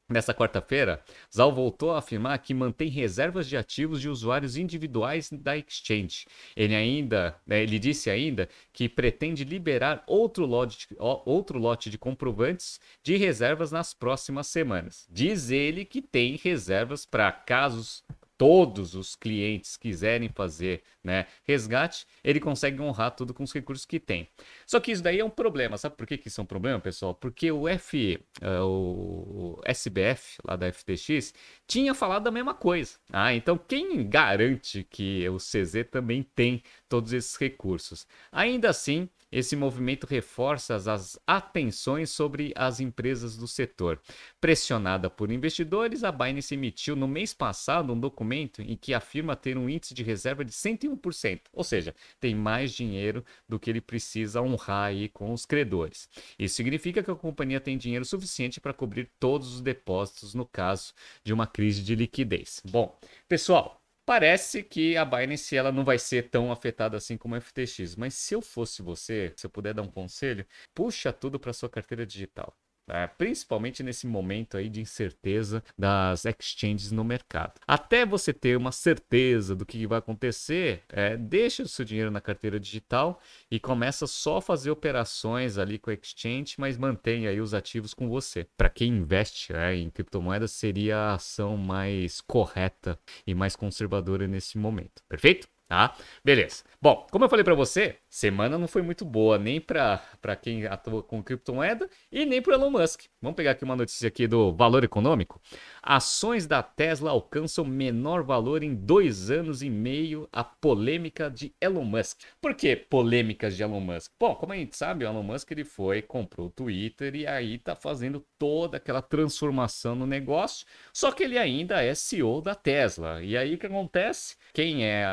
Nessa 0.08 0.32
quarta-feira, 0.32 1.02
Zal 1.34 1.52
voltou 1.52 1.90
a 1.90 1.98
afirmar 1.98 2.38
que 2.38 2.54
mantém 2.54 2.88
reservas 2.88 3.48
de 3.48 3.56
ativos 3.56 4.00
de 4.00 4.08
usuários 4.08 4.56
individuais 4.56 5.28
da 5.32 5.56
exchange. 5.56 6.26
Ele 6.54 6.76
ainda, 6.76 7.34
né, 7.44 7.60
ele 7.60 7.76
disse 7.76 8.08
ainda 8.08 8.48
que 8.72 8.88
pretende 8.88 9.42
liberar 9.42 10.04
outro 10.06 10.46
lote, 10.46 10.86
outro 11.00 11.58
lote 11.58 11.90
de 11.90 11.98
comprovantes 11.98 12.78
de 13.02 13.16
reservas 13.16 13.72
nas 13.72 13.92
próximas 13.92 14.46
semanas. 14.46 15.08
Diz 15.10 15.50
ele 15.50 15.84
que 15.84 16.00
tem 16.00 16.36
reservas 16.36 17.04
para 17.04 17.32
casos 17.32 18.04
todos 18.38 18.94
os 18.94 19.16
clientes 19.16 19.76
quiserem 19.76 20.28
fazer 20.28 20.82
né, 21.02 21.26
resgate, 21.44 22.06
ele 22.22 22.40
consegue 22.40 22.80
honrar 22.80 23.12
tudo 23.12 23.32
com 23.32 23.42
os 23.42 23.52
recursos 23.52 23.86
que 23.86 23.98
tem. 23.98 24.28
Só 24.66 24.80
que 24.80 24.92
isso 24.92 25.02
daí 25.02 25.20
é 25.20 25.24
um 25.24 25.30
problema. 25.30 25.78
Sabe 25.78 25.96
por 25.96 26.06
que, 26.06 26.18
que 26.18 26.28
isso 26.28 26.40
é 26.40 26.44
um 26.44 26.46
problema, 26.46 26.80
pessoal? 26.80 27.14
Porque 27.14 27.50
o 27.50 27.68
F, 27.68 28.18
uh, 28.42 28.64
o 28.64 29.60
SBF 29.64 30.38
lá 30.44 30.56
da 30.56 30.72
FTX 30.72 31.32
tinha 31.66 31.94
falado 31.94 32.26
a 32.26 32.30
mesma 32.30 32.54
coisa. 32.54 32.98
Ah, 33.12 33.32
então 33.32 33.56
quem 33.56 34.08
garante 34.08 34.86
que 34.90 35.28
o 35.28 35.36
CZ 35.36 35.88
também 35.90 36.22
tem 36.22 36.62
todos 36.88 37.12
esses 37.12 37.36
recursos? 37.36 38.06
Ainda 38.30 38.70
assim, 38.70 39.08
esse 39.30 39.56
movimento 39.56 40.06
reforça 40.06 40.76
as 40.76 41.18
atenções 41.26 42.10
sobre 42.10 42.52
as 42.54 42.80
empresas 42.80 43.36
do 43.36 43.48
setor. 43.48 44.00
Pressionada 44.40 45.10
por 45.10 45.30
investidores, 45.30 46.04
a 46.04 46.12
Binance 46.12 46.54
emitiu 46.54 46.96
no 46.96 47.08
mês 47.08 47.34
passado 47.34 47.92
um 47.92 47.98
documento 47.98 48.62
em 48.62 48.76
que 48.76 48.94
afirma 48.94 49.36
ter 49.36 49.56
um 49.58 49.68
índice 49.68 49.94
de 49.94 50.02
reserva 50.02 50.44
de 50.44 50.52
101%, 50.52 51.40
ou 51.52 51.64
seja, 51.64 51.94
tem 52.20 52.34
mais 52.34 52.72
dinheiro 52.72 53.24
do 53.48 53.58
que 53.58 53.70
ele 53.70 53.80
precisa 53.80 54.40
honrar 54.40 54.86
aí 54.86 55.08
com 55.08 55.32
os 55.32 55.44
credores. 55.44 56.08
Isso 56.38 56.54
significa 56.54 57.02
que 57.02 57.10
a 57.10 57.14
companhia 57.14 57.60
tem 57.60 57.76
dinheiro 57.76 58.04
suficiente 58.04 58.60
para 58.60 58.72
cobrir 58.72 59.10
todos 59.18 59.54
os 59.54 59.60
depósitos 59.60 60.34
no 60.34 60.46
caso 60.46 60.92
de 61.24 61.32
uma 61.32 61.46
crise 61.46 61.82
de 61.82 61.94
liquidez. 61.94 62.62
Bom, 62.64 62.96
pessoal, 63.28 63.82
Parece 64.06 64.62
que 64.62 64.96
a 64.96 65.04
Binance 65.04 65.54
ela 65.56 65.70
não 65.72 65.84
vai 65.84 65.98
ser 65.98 66.30
tão 66.30 66.50
afetada 66.52 66.96
assim 66.96 67.16
como 67.18 67.34
a 67.34 67.38
FTX, 67.40 67.96
mas 67.96 68.14
se 68.14 68.34
eu 68.34 68.40
fosse 68.40 68.80
você, 68.80 69.32
se 69.36 69.44
eu 69.46 69.50
puder 69.50 69.74
dar 69.74 69.82
um 69.82 69.90
conselho, 69.90 70.46
puxa 70.74 71.12
tudo 71.12 71.38
para 71.40 71.52
sua 71.52 71.68
carteira 71.68 72.06
digital. 72.06 72.56
É, 72.88 73.06
principalmente 73.06 73.82
nesse 73.82 74.06
momento 74.06 74.56
aí 74.56 74.68
de 74.68 74.80
incerteza 74.80 75.62
das 75.76 76.24
exchanges 76.24 76.92
no 76.92 77.04
mercado. 77.04 77.54
Até 77.66 78.06
você 78.06 78.32
ter 78.32 78.56
uma 78.56 78.70
certeza 78.70 79.56
do 79.56 79.66
que 79.66 79.86
vai 79.86 79.98
acontecer, 79.98 80.82
é, 80.88 81.16
deixa 81.16 81.62
o 81.62 81.68
seu 81.68 81.84
dinheiro 81.84 82.10
na 82.10 82.20
carteira 82.20 82.60
digital 82.60 83.20
e 83.50 83.58
começa 83.58 84.06
só 84.06 84.36
a 84.36 84.42
fazer 84.42 84.70
operações 84.70 85.58
ali 85.58 85.78
com 85.78 85.90
a 85.90 85.94
exchange, 85.94 86.54
mas 86.58 86.78
mantém 86.78 87.26
aí 87.26 87.40
os 87.40 87.54
ativos 87.54 87.92
com 87.92 88.08
você. 88.08 88.46
Para 88.56 88.70
quem 88.70 88.88
investe 88.98 89.52
é, 89.52 89.74
em 89.74 89.90
criptomoedas, 89.90 90.52
seria 90.52 90.96
a 90.96 91.14
ação 91.14 91.56
mais 91.56 92.20
correta 92.20 92.98
e 93.26 93.34
mais 93.34 93.56
conservadora 93.56 94.28
nesse 94.28 94.58
momento. 94.58 95.02
Perfeito? 95.08 95.55
Tá? 95.68 95.96
Beleza. 96.24 96.62
Bom, 96.80 97.04
como 97.10 97.24
eu 97.24 97.28
falei 97.28 97.42
para 97.42 97.54
você, 97.54 97.96
semana 98.08 98.56
não 98.56 98.68
foi 98.68 98.82
muito 98.82 99.04
boa 99.04 99.36
nem 99.36 99.60
para 99.60 100.00
quem 100.40 100.64
atua 100.64 101.02
com 101.02 101.20
criptomoeda 101.20 101.90
e 102.12 102.24
nem 102.24 102.40
para 102.40 102.54
Elon 102.54 102.70
Musk. 102.70 103.06
Vamos 103.20 103.34
pegar 103.34 103.52
aqui 103.52 103.64
uma 103.64 103.74
notícia 103.74 104.06
aqui 104.06 104.28
do 104.28 104.54
Valor 104.54 104.84
Econômico. 104.84 105.40
Ações 105.82 106.46
da 106.46 106.62
Tesla 106.62 107.10
alcançam 107.10 107.64
menor 107.64 108.22
valor 108.22 108.62
em 108.62 108.76
dois 108.76 109.28
anos 109.28 109.60
e 109.60 109.68
meio 109.68 110.28
a 110.32 110.44
polêmica 110.44 111.28
de 111.28 111.52
Elon 111.60 111.84
Musk. 111.84 112.20
Por 112.40 112.54
que 112.54 112.76
polêmicas 112.76 113.56
de 113.56 113.64
Elon 113.64 113.80
Musk? 113.80 114.12
Bom, 114.20 114.36
como 114.36 114.52
a 114.52 114.56
gente 114.56 114.76
sabe, 114.76 115.04
o 115.04 115.08
Elon 115.08 115.24
Musk 115.24 115.50
ele 115.50 115.64
foi, 115.64 116.00
comprou 116.00 116.46
o 116.46 116.50
Twitter 116.50 117.16
e 117.16 117.26
aí 117.26 117.58
tá 117.58 117.74
fazendo 117.74 118.24
toda 118.38 118.76
aquela 118.76 119.02
transformação 119.02 119.96
no 119.96 120.06
negócio, 120.06 120.64
só 120.92 121.10
que 121.10 121.24
ele 121.24 121.38
ainda 121.38 121.82
é 121.82 121.92
CEO 121.92 122.40
da 122.40 122.54
Tesla. 122.54 123.20
E 123.20 123.36
aí 123.36 123.54
o 123.54 123.58
que 123.58 123.66
acontece? 123.66 124.36
Quem 124.52 124.84
é 124.84 125.04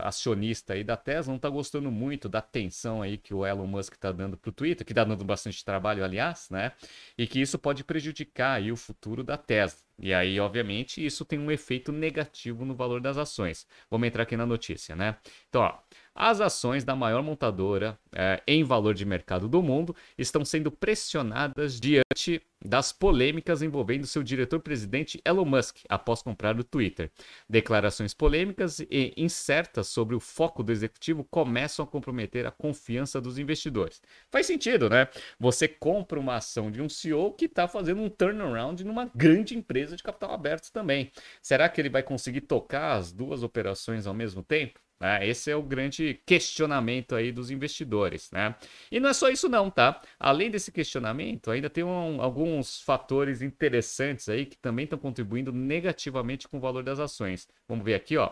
acionista 0.00 0.74
aí 0.74 0.84
da 0.84 0.96
Tesla 0.96 1.30
não 1.32 1.36
está 1.36 1.48
gostando 1.48 1.90
muito 1.90 2.28
da 2.28 2.38
atenção 2.38 3.02
aí 3.02 3.16
que 3.18 3.34
o 3.34 3.46
Elon 3.46 3.66
Musk 3.66 3.94
está 3.94 4.12
dando 4.12 4.36
para 4.36 4.48
o 4.48 4.52
Twitter, 4.52 4.86
que 4.86 4.92
está 4.92 5.04
dando 5.04 5.24
bastante 5.24 5.64
trabalho, 5.64 6.04
aliás, 6.04 6.48
né? 6.50 6.72
E 7.16 7.26
que 7.26 7.40
isso 7.40 7.58
pode 7.58 7.84
prejudicar 7.84 8.54
aí 8.54 8.72
o 8.72 8.76
futuro 8.76 9.22
da 9.22 9.36
Tesla. 9.36 9.80
E 9.98 10.12
aí, 10.12 10.40
obviamente, 10.40 11.04
isso 11.04 11.24
tem 11.24 11.38
um 11.38 11.50
efeito 11.50 11.92
negativo 11.92 12.64
no 12.64 12.74
valor 12.74 13.00
das 13.00 13.16
ações. 13.16 13.66
Vamos 13.90 14.08
entrar 14.08 14.24
aqui 14.24 14.36
na 14.36 14.46
notícia, 14.46 14.96
né? 14.96 15.16
Então, 15.48 15.62
ó, 15.62 15.78
as 16.14 16.40
ações 16.40 16.84
da 16.84 16.94
maior 16.94 17.22
montadora 17.22 17.98
é, 18.14 18.42
em 18.46 18.62
valor 18.62 18.94
de 18.94 19.04
mercado 19.04 19.48
do 19.48 19.62
mundo 19.62 19.94
estão 20.18 20.44
sendo 20.44 20.70
pressionadas 20.70 21.80
diante 21.80 22.42
das 22.64 22.92
polêmicas 22.92 23.62
envolvendo 23.62 24.06
seu 24.06 24.22
diretor-presidente 24.22 25.20
Elon 25.24 25.44
Musk 25.44 25.78
após 25.88 26.22
comprar 26.22 26.58
o 26.58 26.64
Twitter. 26.64 27.10
Declarações 27.48 28.14
polêmicas 28.14 28.78
e 28.80 29.12
incertas 29.16 29.88
sobre 29.88 30.14
o 30.14 30.20
foco 30.20 30.62
do 30.62 30.70
executivo 30.70 31.24
começam 31.24 31.84
a 31.84 31.88
comprometer 31.88 32.46
a 32.46 32.50
confiança 32.50 33.20
dos 33.20 33.38
investidores. 33.38 34.00
Faz 34.30 34.46
sentido, 34.46 34.88
né? 34.88 35.08
Você 35.40 35.66
compra 35.66 36.20
uma 36.20 36.36
ação 36.36 36.70
de 36.70 36.80
um 36.80 36.88
CEO 36.88 37.32
que 37.32 37.46
está 37.46 37.66
fazendo 37.66 38.00
um 38.00 38.08
turnaround 38.08 38.84
numa 38.84 39.10
grande 39.14 39.56
empresa 39.56 39.96
de 39.96 40.02
capital 40.02 40.32
aberto 40.32 40.70
também. 40.70 41.10
Será 41.40 41.68
que 41.68 41.80
ele 41.80 41.90
vai 41.90 42.02
conseguir 42.02 42.42
tocar 42.42 42.92
as 42.96 43.12
duas 43.12 43.42
operações 43.42 44.06
ao 44.06 44.14
mesmo 44.14 44.42
tempo? 44.42 44.78
Né? 45.02 45.26
Esse 45.26 45.50
é 45.50 45.56
o 45.56 45.62
grande 45.62 46.20
questionamento 46.24 47.16
aí 47.16 47.32
dos 47.32 47.50
investidores, 47.50 48.30
né? 48.30 48.54
E 48.88 49.00
não 49.00 49.08
é 49.08 49.12
só 49.12 49.28
isso 49.28 49.48
não, 49.48 49.68
tá? 49.68 50.00
Além 50.16 50.48
desse 50.48 50.70
questionamento, 50.70 51.50
ainda 51.50 51.68
tem 51.68 51.82
um, 51.82 52.22
alguns 52.22 52.80
fatores 52.80 53.42
interessantes 53.42 54.28
aí 54.28 54.46
que 54.46 54.56
também 54.56 54.84
estão 54.84 54.96
contribuindo 54.96 55.52
negativamente 55.52 56.46
com 56.46 56.58
o 56.58 56.60
valor 56.60 56.84
das 56.84 57.00
ações. 57.00 57.48
Vamos 57.66 57.84
ver 57.84 57.94
aqui, 57.94 58.16
ó. 58.16 58.30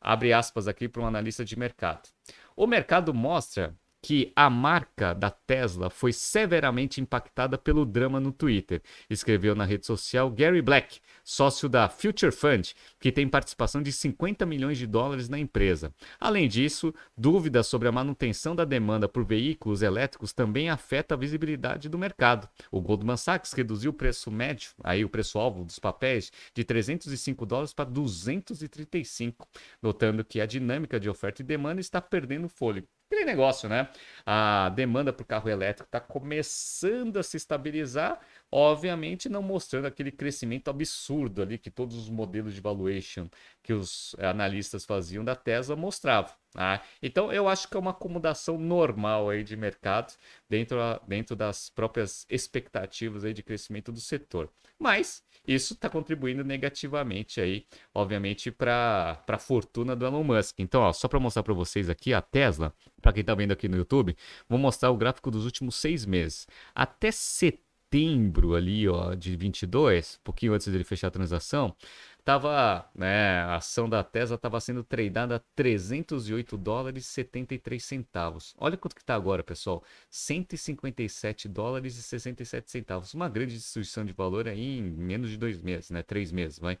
Abre 0.00 0.32
aspas 0.32 0.66
aqui 0.66 0.88
para 0.88 1.02
um 1.02 1.06
analista 1.06 1.44
de 1.44 1.58
mercado. 1.58 2.08
O 2.56 2.66
mercado 2.66 3.12
mostra 3.12 3.76
que 4.02 4.32
a 4.36 4.48
marca 4.48 5.12
da 5.14 5.30
Tesla 5.30 5.90
foi 5.90 6.12
severamente 6.12 7.00
impactada 7.00 7.58
pelo 7.58 7.84
drama 7.84 8.20
no 8.20 8.32
Twitter, 8.32 8.82
escreveu 9.10 9.54
na 9.54 9.64
rede 9.64 9.86
social 9.86 10.30
Gary 10.30 10.62
Black, 10.62 11.00
sócio 11.24 11.68
da 11.68 11.88
Future 11.88 12.30
Fund, 12.30 12.72
que 13.00 13.10
tem 13.10 13.28
participação 13.28 13.82
de 13.82 13.90
50 13.92 14.46
milhões 14.46 14.78
de 14.78 14.86
dólares 14.86 15.28
na 15.28 15.38
empresa. 15.38 15.92
Além 16.20 16.48
disso, 16.48 16.94
dúvidas 17.16 17.66
sobre 17.66 17.88
a 17.88 17.92
manutenção 17.92 18.54
da 18.54 18.64
demanda 18.64 19.08
por 19.08 19.24
veículos 19.24 19.82
elétricos 19.82 20.32
também 20.32 20.70
afeta 20.70 21.14
a 21.14 21.18
visibilidade 21.18 21.88
do 21.88 21.98
mercado. 21.98 22.48
O 22.70 22.80
Goldman 22.80 23.16
Sachs 23.16 23.52
reduziu 23.52 23.90
o 23.90 23.94
preço 23.94 24.30
médio, 24.30 24.70
aí 24.84 25.04
o 25.04 25.08
preço 25.08 25.38
alvo 25.38 25.64
dos 25.64 25.78
papéis, 25.78 26.30
de 26.54 26.64
305 26.64 27.44
dólares 27.44 27.72
para 27.72 27.90
235, 27.90 29.48
notando 29.82 30.24
que 30.24 30.40
a 30.40 30.46
dinâmica 30.46 31.00
de 31.00 31.08
oferta 31.08 31.42
e 31.42 31.44
demanda 31.44 31.80
está 31.80 32.00
perdendo 32.00 32.48
fôlego. 32.48 32.86
Aquele 33.06 33.24
negócio, 33.24 33.68
né? 33.68 33.88
A 34.24 34.68
demanda 34.70 35.12
por 35.12 35.24
carro 35.24 35.48
elétrico 35.48 35.86
está 35.86 36.00
começando 36.00 37.18
a 37.18 37.22
se 37.22 37.36
estabilizar, 37.36 38.20
obviamente 38.50 39.28
não 39.28 39.42
mostrando 39.42 39.86
aquele 39.86 40.10
crescimento 40.10 40.68
absurdo 40.68 41.42
ali 41.42 41.58
que 41.58 41.70
todos 41.70 41.96
os 41.96 42.08
modelos 42.08 42.54
de 42.54 42.60
valuation 42.60 43.28
que 43.62 43.72
os 43.72 44.14
analistas 44.18 44.84
faziam 44.84 45.24
da 45.24 45.34
Tesla 45.34 45.76
mostravam. 45.76 46.32
Tá? 46.52 46.82
Então 47.02 47.32
eu 47.32 47.48
acho 47.48 47.68
que 47.68 47.76
é 47.76 47.80
uma 47.80 47.90
acomodação 47.90 48.56
normal 48.58 49.28
aí 49.28 49.44
de 49.44 49.56
mercado 49.56 50.14
dentro, 50.48 50.78
dentro 51.06 51.36
das 51.36 51.68
próprias 51.68 52.24
expectativas 52.30 53.24
aí 53.24 53.34
de 53.34 53.42
crescimento 53.42 53.92
do 53.92 54.00
setor. 54.00 54.50
Mas 54.78 55.22
isso 55.46 55.74
está 55.74 55.88
contribuindo 55.88 56.44
negativamente 56.44 57.40
aí, 57.40 57.66
obviamente, 57.94 58.50
para 58.50 59.22
a 59.26 59.38
fortuna 59.38 59.94
do 59.94 60.04
Elon 60.04 60.24
Musk. 60.24 60.58
Então, 60.58 60.82
ó, 60.82 60.92
só 60.92 61.08
para 61.08 61.20
mostrar 61.20 61.42
para 61.42 61.54
vocês 61.54 61.88
aqui 61.88 62.12
a 62.12 62.20
Tesla, 62.20 62.74
para 63.00 63.12
quem 63.12 63.20
está 63.20 63.34
vendo 63.34 63.52
aqui 63.52 63.68
no 63.68 63.76
YouTube, 63.76 64.16
vou 64.48 64.58
mostrar 64.58 64.90
o 64.90 64.96
gráfico 64.96 65.30
dos 65.30 65.44
últimos 65.44 65.76
seis 65.76 66.04
meses. 66.04 66.46
Até 66.74 67.10
setembro 67.10 67.65
setembro 67.96 68.54
ali, 68.54 68.86
ó, 68.88 69.14
de 69.14 69.34
22, 69.36 70.18
um 70.20 70.24
pouquinho 70.24 70.52
antes 70.52 70.68
dele 70.68 70.84
fechar 70.84 71.08
a 71.08 71.10
transação, 71.10 71.74
tava, 72.22 72.86
né, 72.94 73.38
a 73.40 73.56
ação 73.56 73.88
da 73.88 74.04
Tesla 74.04 74.36
estava 74.36 74.60
sendo 74.60 74.84
tradeada 74.84 75.36
a 75.36 75.38
308 75.54 76.58
dólares 76.58 77.04
e 77.04 77.08
73 77.08 77.82
centavos. 77.82 78.54
Olha 78.58 78.76
quanto 78.76 78.94
que 78.94 79.00
está 79.00 79.14
agora, 79.14 79.42
pessoal, 79.42 79.82
157 80.10 81.48
dólares 81.48 81.96
e 81.96 82.02
67 82.02 82.70
centavos. 82.70 83.14
Uma 83.14 83.28
grande 83.30 83.54
destruição 83.54 84.04
de 84.04 84.12
valor 84.12 84.46
aí 84.46 84.78
em 84.78 84.82
menos 84.82 85.30
de 85.30 85.38
dois 85.38 85.58
meses, 85.62 85.90
né, 85.90 86.02
três 86.02 86.30
meses, 86.30 86.58
vai. 86.58 86.78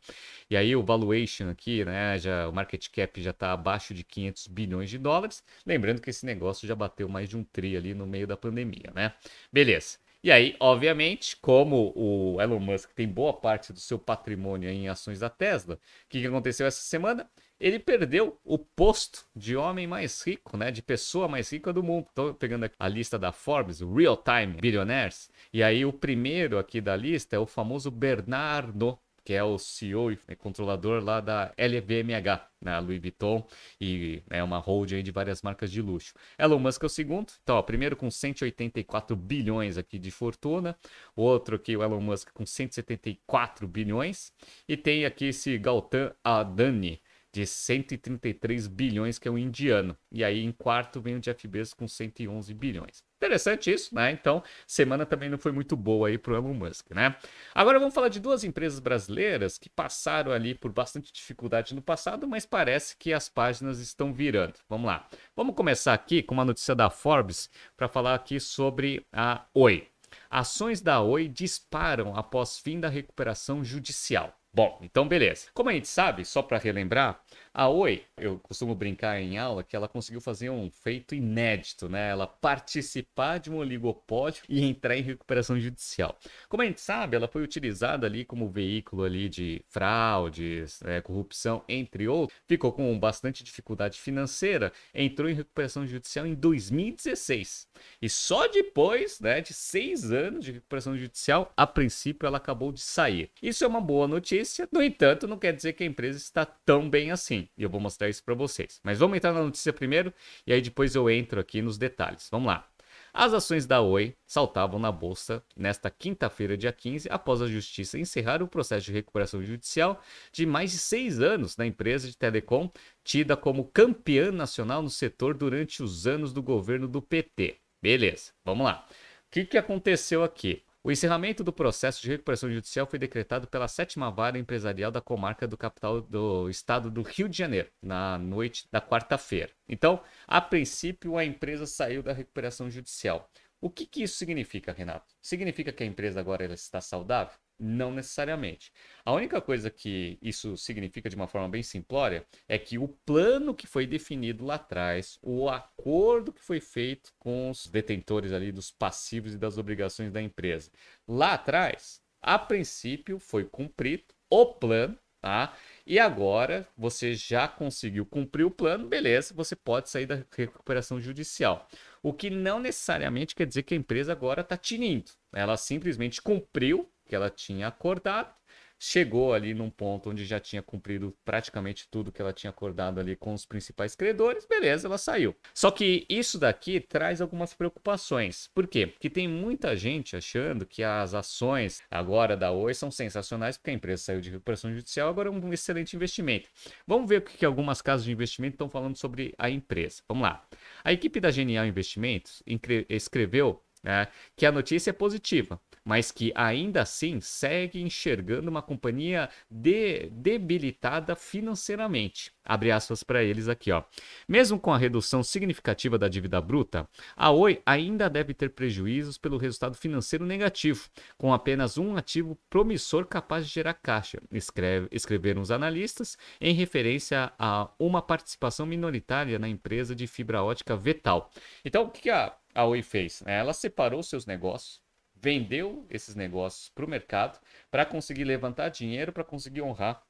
E 0.50 0.56
aí 0.56 0.76
o 0.76 0.82
valuation 0.82 1.48
aqui, 1.48 1.82
né, 1.84 2.18
já 2.18 2.46
o 2.46 2.52
market 2.52 2.88
cap 2.90 3.22
já 3.22 3.30
está 3.30 3.52
abaixo 3.52 3.94
de 3.94 4.04
500 4.04 4.48
bilhões 4.48 4.90
de 4.90 4.98
dólares. 4.98 5.42
Lembrando 5.64 6.02
que 6.02 6.10
esse 6.10 6.26
negócio 6.26 6.68
já 6.68 6.74
bateu 6.74 7.08
mais 7.08 7.28
de 7.28 7.38
um 7.38 7.44
tri 7.44 7.74
ali 7.74 7.94
no 7.94 8.06
meio 8.06 8.26
da 8.26 8.36
pandemia, 8.36 8.92
né? 8.94 9.14
Beleza. 9.50 10.05
E 10.26 10.32
aí, 10.32 10.56
obviamente, 10.58 11.36
como 11.36 11.92
o 11.94 12.40
Elon 12.42 12.58
Musk 12.58 12.90
tem 12.96 13.06
boa 13.06 13.32
parte 13.32 13.72
do 13.72 13.78
seu 13.78 13.96
patrimônio 13.96 14.68
em 14.68 14.88
ações 14.88 15.20
da 15.20 15.30
Tesla, 15.30 15.76
o 15.76 15.78
que, 16.08 16.20
que 16.20 16.26
aconteceu 16.26 16.66
essa 16.66 16.80
semana? 16.80 17.30
Ele 17.60 17.78
perdeu 17.78 18.36
o 18.42 18.58
posto 18.58 19.24
de 19.36 19.56
homem 19.56 19.86
mais 19.86 20.26
rico, 20.26 20.56
né? 20.56 20.72
De 20.72 20.82
pessoa 20.82 21.28
mais 21.28 21.52
rica 21.52 21.72
do 21.72 21.80
mundo. 21.80 22.08
Estou 22.08 22.34
pegando 22.34 22.68
a 22.76 22.88
lista 22.88 23.16
da 23.16 23.30
Forbes, 23.30 23.80
o 23.80 23.94
Real 23.94 24.16
Time 24.16 24.60
Billionaires. 24.60 25.30
E 25.52 25.62
aí, 25.62 25.84
o 25.84 25.92
primeiro 25.92 26.58
aqui 26.58 26.80
da 26.80 26.96
lista 26.96 27.36
é 27.36 27.38
o 27.38 27.46
famoso 27.46 27.88
Bernardo 27.88 28.98
que 29.26 29.34
é 29.34 29.42
o 29.42 29.58
CEO 29.58 30.12
e 30.12 30.36
controlador 30.36 31.02
lá 31.02 31.20
da 31.20 31.52
LVMH, 31.58 32.48
na 32.60 32.74
né, 32.74 32.78
Louis 32.78 33.00
Vuitton, 33.00 33.44
e 33.80 34.22
é 34.30 34.40
uma 34.40 34.58
holding 34.58 35.02
de 35.02 35.10
várias 35.10 35.42
marcas 35.42 35.68
de 35.68 35.82
luxo. 35.82 36.14
Elon 36.38 36.60
Musk 36.60 36.84
é 36.84 36.86
o 36.86 36.88
segundo, 36.88 37.32
então, 37.42 37.56
ó, 37.56 37.62
primeiro 37.62 37.96
com 37.96 38.08
184 38.08 39.16
bilhões 39.16 39.76
aqui 39.76 39.98
de 39.98 40.12
fortuna, 40.12 40.78
outro 41.16 41.56
aqui, 41.56 41.76
o 41.76 41.82
Elon 41.82 42.00
Musk, 42.00 42.30
com 42.32 42.46
174 42.46 43.66
bilhões, 43.66 44.32
e 44.68 44.76
tem 44.76 45.04
aqui 45.04 45.24
esse 45.24 45.58
Gautam 45.58 46.14
Adani, 46.22 47.02
de 47.36 47.46
133 47.46 48.66
bilhões, 48.66 49.18
que 49.18 49.28
é 49.28 49.30
um 49.30 49.36
indiano. 49.36 49.94
E 50.10 50.24
aí, 50.24 50.42
em 50.42 50.50
quarto, 50.50 51.02
vem 51.02 51.16
o 51.16 51.20
Jeff 51.20 51.46
Bezos 51.46 51.74
com 51.74 51.86
111 51.86 52.54
bilhões. 52.54 53.04
Interessante 53.18 53.70
isso, 53.70 53.94
né? 53.94 54.10
Então, 54.10 54.42
semana 54.66 55.04
também 55.04 55.28
não 55.28 55.36
foi 55.36 55.52
muito 55.52 55.76
boa 55.76 56.08
aí 56.08 56.16
para 56.16 56.32
o 56.32 56.36
Elon 56.36 56.54
Musk, 56.54 56.92
né? 56.92 57.14
Agora 57.54 57.78
vamos 57.78 57.94
falar 57.94 58.08
de 58.08 58.20
duas 58.20 58.42
empresas 58.42 58.80
brasileiras 58.80 59.58
que 59.58 59.68
passaram 59.68 60.32
ali 60.32 60.54
por 60.54 60.72
bastante 60.72 61.12
dificuldade 61.12 61.74
no 61.74 61.82
passado, 61.82 62.26
mas 62.26 62.46
parece 62.46 62.96
que 62.96 63.12
as 63.12 63.28
páginas 63.28 63.80
estão 63.80 64.14
virando. 64.14 64.54
Vamos 64.66 64.86
lá. 64.86 65.06
Vamos 65.34 65.54
começar 65.54 65.92
aqui 65.92 66.22
com 66.22 66.32
uma 66.32 66.44
notícia 66.44 66.74
da 66.74 66.88
Forbes 66.88 67.50
para 67.76 67.86
falar 67.86 68.14
aqui 68.14 68.40
sobre 68.40 69.04
a 69.12 69.44
Oi. 69.52 69.86
Ações 70.30 70.80
da 70.80 71.02
Oi 71.02 71.28
disparam 71.28 72.16
após 72.16 72.58
fim 72.58 72.80
da 72.80 72.88
recuperação 72.88 73.62
judicial. 73.62 74.34
Bom, 74.56 74.78
então 74.80 75.06
beleza. 75.06 75.48
Como 75.52 75.68
a 75.68 75.72
gente 75.74 75.86
sabe, 75.86 76.24
só 76.24 76.40
para 76.40 76.56
relembrar, 76.56 77.20
a 77.58 77.70
Oi, 77.70 78.04
eu 78.18 78.38
costumo 78.38 78.74
brincar 78.74 79.18
em 79.18 79.38
aula 79.38 79.64
que 79.64 79.74
ela 79.74 79.88
conseguiu 79.88 80.20
fazer 80.20 80.50
um 80.50 80.70
feito 80.70 81.14
inédito, 81.14 81.88
né? 81.88 82.10
Ela 82.10 82.26
participar 82.26 83.38
de 83.38 83.50
um 83.50 83.56
oligopólio 83.56 84.42
e 84.46 84.62
entrar 84.62 84.94
em 84.94 85.00
recuperação 85.00 85.58
judicial. 85.58 86.18
Como 86.50 86.62
a 86.62 86.66
gente 86.66 86.82
sabe, 86.82 87.16
ela 87.16 87.26
foi 87.26 87.42
utilizada 87.42 88.06
ali 88.06 88.26
como 88.26 88.50
veículo 88.50 89.04
ali 89.04 89.26
de 89.26 89.64
fraudes, 89.70 90.82
né, 90.82 91.00
corrupção, 91.00 91.64
entre 91.66 92.06
outros. 92.06 92.38
Ficou 92.46 92.72
com 92.72 92.98
bastante 92.98 93.42
dificuldade 93.42 93.98
financeira, 93.98 94.70
entrou 94.94 95.26
em 95.30 95.34
recuperação 95.34 95.86
judicial 95.86 96.26
em 96.26 96.34
2016. 96.34 97.68
E 98.02 98.10
só 98.10 98.46
depois, 98.48 99.18
né, 99.18 99.40
de 99.40 99.54
seis 99.54 100.12
anos 100.12 100.44
de 100.44 100.52
recuperação 100.52 100.94
judicial, 100.94 101.50
a 101.56 101.66
princípio 101.66 102.26
ela 102.26 102.36
acabou 102.36 102.70
de 102.70 102.82
sair. 102.82 103.30
Isso 103.42 103.64
é 103.64 103.66
uma 103.66 103.80
boa 103.80 104.06
notícia, 104.06 104.68
no 104.70 104.82
entanto, 104.82 105.26
não 105.26 105.38
quer 105.38 105.54
dizer 105.54 105.72
que 105.72 105.82
a 105.82 105.86
empresa 105.86 106.18
está 106.18 106.44
tão 106.44 106.90
bem 106.90 107.10
assim. 107.10 107.45
E 107.56 107.62
eu 107.62 107.70
vou 107.70 107.80
mostrar 107.80 108.08
isso 108.08 108.22
para 108.24 108.34
vocês. 108.34 108.80
Mas 108.82 108.98
vamos 108.98 109.16
entrar 109.16 109.32
na 109.32 109.42
notícia 109.42 109.72
primeiro 109.72 110.12
e 110.46 110.52
aí 110.52 110.60
depois 110.60 110.94
eu 110.94 111.08
entro 111.10 111.40
aqui 111.40 111.62
nos 111.62 111.78
detalhes. 111.78 112.28
Vamos 112.30 112.48
lá. 112.48 112.68
As 113.12 113.32
ações 113.32 113.66
da 113.66 113.80
Oi 113.80 114.14
saltavam 114.26 114.78
na 114.78 114.92
bolsa 114.92 115.42
nesta 115.56 115.90
quinta-feira, 115.90 116.56
dia 116.56 116.70
15, 116.72 117.08
após 117.10 117.40
a 117.40 117.46
justiça 117.46 117.98
encerrar 117.98 118.42
o 118.42 118.48
processo 118.48 118.86
de 118.86 118.92
recuperação 118.92 119.42
judicial 119.42 120.02
de 120.30 120.44
mais 120.44 120.72
de 120.72 120.78
seis 120.78 121.20
anos 121.20 121.56
da 121.56 121.66
empresa 121.66 122.08
de 122.08 122.16
telecom, 122.16 122.70
tida 123.02 123.34
como 123.34 123.64
campeã 123.64 124.30
nacional 124.30 124.82
no 124.82 124.90
setor 124.90 125.34
durante 125.34 125.82
os 125.82 126.06
anos 126.06 126.32
do 126.32 126.42
governo 126.42 126.86
do 126.86 127.00
PT. 127.00 127.56
Beleza, 127.80 128.32
vamos 128.44 128.66
lá. 128.66 128.86
O 128.88 129.30
que, 129.30 129.46
que 129.46 129.56
aconteceu 129.56 130.22
aqui? 130.22 130.62
O 130.86 130.92
encerramento 130.92 131.42
do 131.42 131.52
processo 131.52 132.00
de 132.00 132.08
recuperação 132.08 132.48
judicial 132.48 132.86
foi 132.86 132.96
decretado 132.96 133.48
pela 133.48 133.66
sétima 133.66 134.08
vara 134.08 134.38
empresarial 134.38 134.92
da 134.92 135.00
comarca 135.00 135.44
do 135.44 135.56
capital 135.56 136.00
do 136.00 136.48
estado 136.48 136.92
do 136.92 137.02
Rio 137.02 137.28
de 137.28 137.36
Janeiro, 137.36 137.68
na 137.82 138.16
noite 138.16 138.68
da 138.70 138.80
quarta-feira. 138.80 139.50
Então, 139.68 140.00
a 140.28 140.40
princípio, 140.40 141.18
a 141.18 141.24
empresa 141.24 141.66
saiu 141.66 142.04
da 142.04 142.12
recuperação 142.12 142.70
judicial. 142.70 143.28
O 143.60 143.68
que, 143.68 143.84
que 143.84 144.04
isso 144.04 144.16
significa, 144.16 144.72
Renato? 144.72 145.12
Significa 145.20 145.72
que 145.72 145.82
a 145.82 145.86
empresa 145.86 146.20
agora 146.20 146.44
está 146.54 146.80
saudável? 146.80 147.34
Não 147.58 147.90
necessariamente. 147.90 148.70
A 149.04 149.12
única 149.12 149.40
coisa 149.40 149.70
que 149.70 150.18
isso 150.20 150.56
significa 150.56 151.08
de 151.08 151.16
uma 151.16 151.26
forma 151.26 151.48
bem 151.48 151.62
simplória 151.62 152.26
é 152.46 152.58
que 152.58 152.76
o 152.78 152.88
plano 152.88 153.54
que 153.54 153.66
foi 153.66 153.86
definido 153.86 154.44
lá 154.44 154.56
atrás, 154.56 155.18
o 155.22 155.48
acordo 155.48 156.32
que 156.32 156.42
foi 156.42 156.60
feito 156.60 157.12
com 157.18 157.50
os 157.50 157.66
detentores 157.66 158.32
ali 158.32 158.52
dos 158.52 158.70
passivos 158.70 159.32
e 159.32 159.38
das 159.38 159.56
obrigações 159.56 160.12
da 160.12 160.20
empresa, 160.20 160.70
lá 161.08 161.32
atrás, 161.34 162.02
a 162.20 162.38
princípio 162.38 163.18
foi 163.18 163.44
cumprido 163.44 164.04
o 164.28 164.46
plano 164.54 164.98
tá? 165.26 165.56
E 165.84 165.98
agora 165.98 166.68
você 166.76 167.12
já 167.14 167.48
conseguiu 167.48 168.06
cumprir 168.06 168.44
o 168.44 168.50
plano, 168.50 168.86
beleza, 168.86 169.34
você 169.34 169.56
pode 169.56 169.90
sair 169.90 170.06
da 170.06 170.22
recuperação 170.36 171.00
judicial. 171.00 171.66
O 172.00 172.12
que 172.12 172.30
não 172.30 172.60
necessariamente 172.60 173.34
quer 173.34 173.46
dizer 173.46 173.64
que 173.64 173.74
a 173.74 173.76
empresa 173.76 174.12
agora 174.12 174.42
está 174.42 174.56
tinindo. 174.56 175.10
Ela 175.34 175.56
simplesmente 175.56 176.22
cumpriu 176.22 176.88
que 177.06 177.14
ela 177.14 177.30
tinha 177.30 177.68
acordado 177.68 178.34
chegou 178.78 179.32
ali 179.32 179.54
num 179.54 179.70
ponto 179.70 180.10
onde 180.10 180.24
já 180.24 180.38
tinha 180.38 180.62
cumprido 180.62 181.16
praticamente 181.24 181.88
tudo 181.90 182.12
que 182.12 182.20
ela 182.20 182.32
tinha 182.32 182.50
acordado 182.50 183.00
ali 183.00 183.16
com 183.16 183.32
os 183.32 183.46
principais 183.46 183.94
credores, 183.94 184.46
beleza, 184.46 184.86
ela 184.86 184.98
saiu. 184.98 185.34
Só 185.54 185.70
que 185.70 186.06
isso 186.08 186.38
daqui 186.38 186.80
traz 186.80 187.20
algumas 187.20 187.54
preocupações. 187.54 188.48
Por 188.54 188.66
quê? 188.66 188.86
Porque 188.86 189.10
tem 189.10 189.26
muita 189.26 189.76
gente 189.76 190.16
achando 190.16 190.66
que 190.66 190.82
as 190.82 191.14
ações 191.14 191.82
agora 191.90 192.36
da 192.36 192.52
Oi 192.52 192.74
são 192.74 192.90
sensacionais 192.90 193.56
porque 193.56 193.70
a 193.70 193.74
empresa 193.74 194.02
saiu 194.02 194.20
de 194.20 194.30
recuperação 194.30 194.72
judicial, 194.72 195.08
agora 195.08 195.28
é 195.28 195.32
um 195.32 195.52
excelente 195.52 195.96
investimento. 195.96 196.48
Vamos 196.86 197.08
ver 197.08 197.18
o 197.18 197.22
que 197.22 197.44
algumas 197.44 197.80
casas 197.80 198.04
de 198.04 198.12
investimento 198.12 198.54
estão 198.54 198.68
falando 198.68 198.96
sobre 198.96 199.34
a 199.38 199.48
empresa. 199.48 200.02
Vamos 200.08 200.22
lá. 200.22 200.46
A 200.84 200.92
equipe 200.92 201.20
da 201.20 201.30
Genial 201.30 201.66
Investimentos 201.66 202.42
escreveu 202.88 203.62
né, 203.82 204.08
que 204.34 204.44
a 204.44 204.52
notícia 204.52 204.90
é 204.90 204.92
positiva, 204.92 205.60
mas 205.86 206.10
que 206.10 206.32
ainda 206.34 206.82
assim 206.82 207.20
segue 207.20 207.80
enxergando 207.80 208.50
uma 208.50 208.60
companhia 208.60 209.30
de, 209.48 210.10
debilitada 210.10 211.14
financeiramente. 211.14 212.32
Abre 212.44 212.72
aspas 212.72 213.04
para 213.04 213.22
eles 213.22 213.48
aqui, 213.48 213.70
ó. 213.70 213.84
Mesmo 214.26 214.58
com 214.58 214.72
a 214.72 214.78
redução 214.78 215.22
significativa 215.22 215.96
da 215.96 216.08
dívida 216.08 216.40
bruta, 216.40 216.88
a 217.16 217.30
Oi 217.30 217.62
ainda 217.64 218.10
deve 218.10 218.34
ter 218.34 218.50
prejuízos 218.50 219.16
pelo 219.16 219.38
resultado 219.38 219.76
financeiro 219.76 220.26
negativo, 220.26 220.88
com 221.16 221.32
apenas 221.32 221.78
um 221.78 221.96
ativo 221.96 222.36
promissor 222.50 223.06
capaz 223.06 223.46
de 223.46 223.52
gerar 223.52 223.74
caixa, 223.74 224.20
escreve, 224.32 224.88
escreveram 224.90 225.40
os 225.40 225.52
analistas, 225.52 226.18
em 226.40 226.52
referência 226.52 227.32
a 227.38 227.70
uma 227.78 228.02
participação 228.02 228.66
minoritária 228.66 229.38
na 229.38 229.48
empresa 229.48 229.94
de 229.94 230.08
fibra 230.08 230.42
ótica 230.42 230.76
Vetal. 230.76 231.30
Então, 231.64 231.84
o 231.84 231.90
que 231.90 232.10
a 232.10 232.36
a 232.56 232.64
Oi 232.64 232.80
fez? 232.80 233.22
Ela 233.26 233.52
separou 233.52 234.02
seus 234.02 234.24
negócios, 234.24 234.80
vendeu 235.20 235.86
esses 235.90 236.14
negócios 236.14 236.68
para 236.70 236.84
o 236.84 236.88
mercado 236.88 237.40
para 237.70 237.84
conseguir 237.84 238.24
levantar 238.24 238.68
dinheiro, 238.68 239.12
para 239.12 239.24
conseguir 239.24 239.62
honrar 239.62 240.02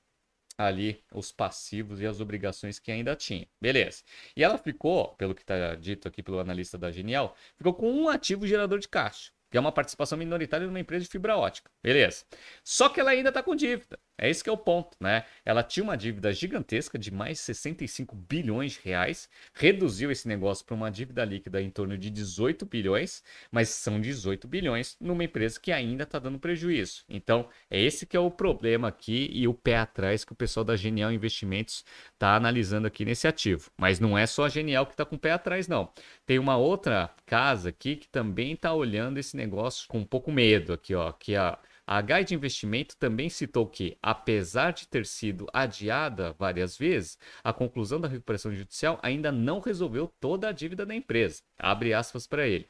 ali 0.59 1.05
os 1.13 1.31
passivos 1.31 2.01
e 2.01 2.07
as 2.07 2.21
obrigações 2.21 2.79
que 2.79 2.91
ainda 2.91 3.15
tinha. 3.15 3.47
Beleza. 3.61 4.03
E 4.35 4.43
ela 4.43 4.57
ficou, 4.57 5.15
pelo 5.17 5.35
que 5.35 5.43
está 5.43 5.75
dito 5.75 6.09
aqui 6.09 6.23
pelo 6.23 6.39
analista 6.39 6.79
da 6.79 6.91
Genial, 6.91 7.37
ficou 7.57 7.75
com 7.75 7.91
um 7.91 8.09
ativo 8.09 8.47
gerador 8.47 8.79
de 8.79 8.89
caixa 8.89 9.37
que 9.51 9.57
é 9.57 9.61
uma 9.61 9.73
participação 9.73 10.19
minoritária 10.19 10.67
numa 10.67 10.81
empresa 10.81 11.05
de 11.05 11.11
fibra 11.11 11.37
ótica. 11.37 11.71
Beleza. 11.83 12.25
Só 12.65 12.89
que 12.89 13.01
ela 13.01 13.13
ainda 13.13 13.29
está 13.29 13.43
com 13.43 13.55
dívida. 13.55 13.99
É 14.19 14.31
esse 14.31 14.43
que 14.43 14.49
é 14.49 14.53
o 14.53 14.57
ponto, 14.57 14.97
né? 14.99 15.25
Ela 15.45 15.63
tinha 15.63 15.85
uma 15.85 15.97
dívida 15.97 16.33
gigantesca 16.33 16.99
de 16.99 17.11
mais 17.11 17.41
65 17.41 18.17
bilhões 18.17 18.73
de 18.73 18.81
reais, 18.83 19.29
reduziu 19.55 20.11
esse 20.11 20.27
negócio 20.27 20.65
para 20.65 20.75
uma 20.75 20.91
dívida 20.91 21.25
líquida 21.25 21.61
em 21.61 21.71
torno 21.71 21.99
de 21.99 22.09
18 22.11 22.65
bilhões, 22.65 23.23
mas 23.51 23.69
são 23.69 24.01
18 24.01 24.49
bilhões 24.49 24.97
numa 25.01 25.25
empresa 25.25 25.61
que 25.61 25.71
ainda 25.71 26.05
está 26.05 26.19
dando 26.19 26.39
prejuízo. 26.39 27.05
Então, 27.09 27.49
é 27.71 27.81
esse 27.81 28.07
que 28.07 28.17
é 28.17 28.21
o 28.21 28.31
problema 28.31 28.89
aqui 28.89 29.29
e 29.33 29.47
o 29.47 29.55
pé 29.55 29.77
atrás 29.77 30.25
que 30.25 30.33
o 30.33 30.37
pessoal 30.37 30.65
da 30.65 30.77
Genial 30.77 31.13
Investimentos 31.13 31.85
está 32.13 32.37
analisando 32.37 32.87
aqui 32.87 33.05
nesse 33.05 33.29
ativo. 33.29 33.71
Mas 33.77 34.01
não 34.01 34.17
é 34.17 34.27
só 34.27 34.45
a 34.45 34.49
Genial 34.49 34.87
que 34.87 34.93
está 34.93 35.05
com 35.05 35.17
o 35.17 35.19
pé 35.19 35.33
atrás, 35.33 35.69
não. 35.69 35.93
Tem 36.25 36.39
uma 36.39 36.57
outra 36.57 37.11
casa 37.27 37.69
aqui 37.69 37.97
que 37.97 38.09
também 38.09 38.53
está 38.53 38.73
olhando 38.73 39.19
esse 39.19 39.37
negócio 39.37 39.87
com 39.89 39.99
um 39.99 40.05
pouco 40.05 40.33
medo 40.33 40.73
aqui, 40.73 40.95
ó, 40.95 41.13
que 41.13 41.35
é 41.35 41.57
a 41.87 41.97
a 41.97 42.03
Guide 42.03 42.35
Investimento 42.35 42.95
também 42.99 43.31
citou 43.31 43.67
que, 43.67 43.97
apesar 44.03 44.73
de 44.73 44.87
ter 44.87 45.07
sido 45.07 45.47
adiada 45.51 46.35
várias 46.39 46.77
vezes, 46.77 47.19
a 47.43 47.55
conclusão 47.55 47.99
da 47.99 48.07
recuperação 48.07 48.53
judicial 48.53 48.99
ainda 49.03 49.33
não 49.33 49.61
resolveu 49.61 50.13
toda 50.21 50.49
a 50.49 50.53
dívida 50.53 50.85
da 50.85 50.95
empresa. 50.95 51.41
Abre 51.59 51.95
aspas 51.95 52.27
para 52.27 52.47
ele. 52.47 52.69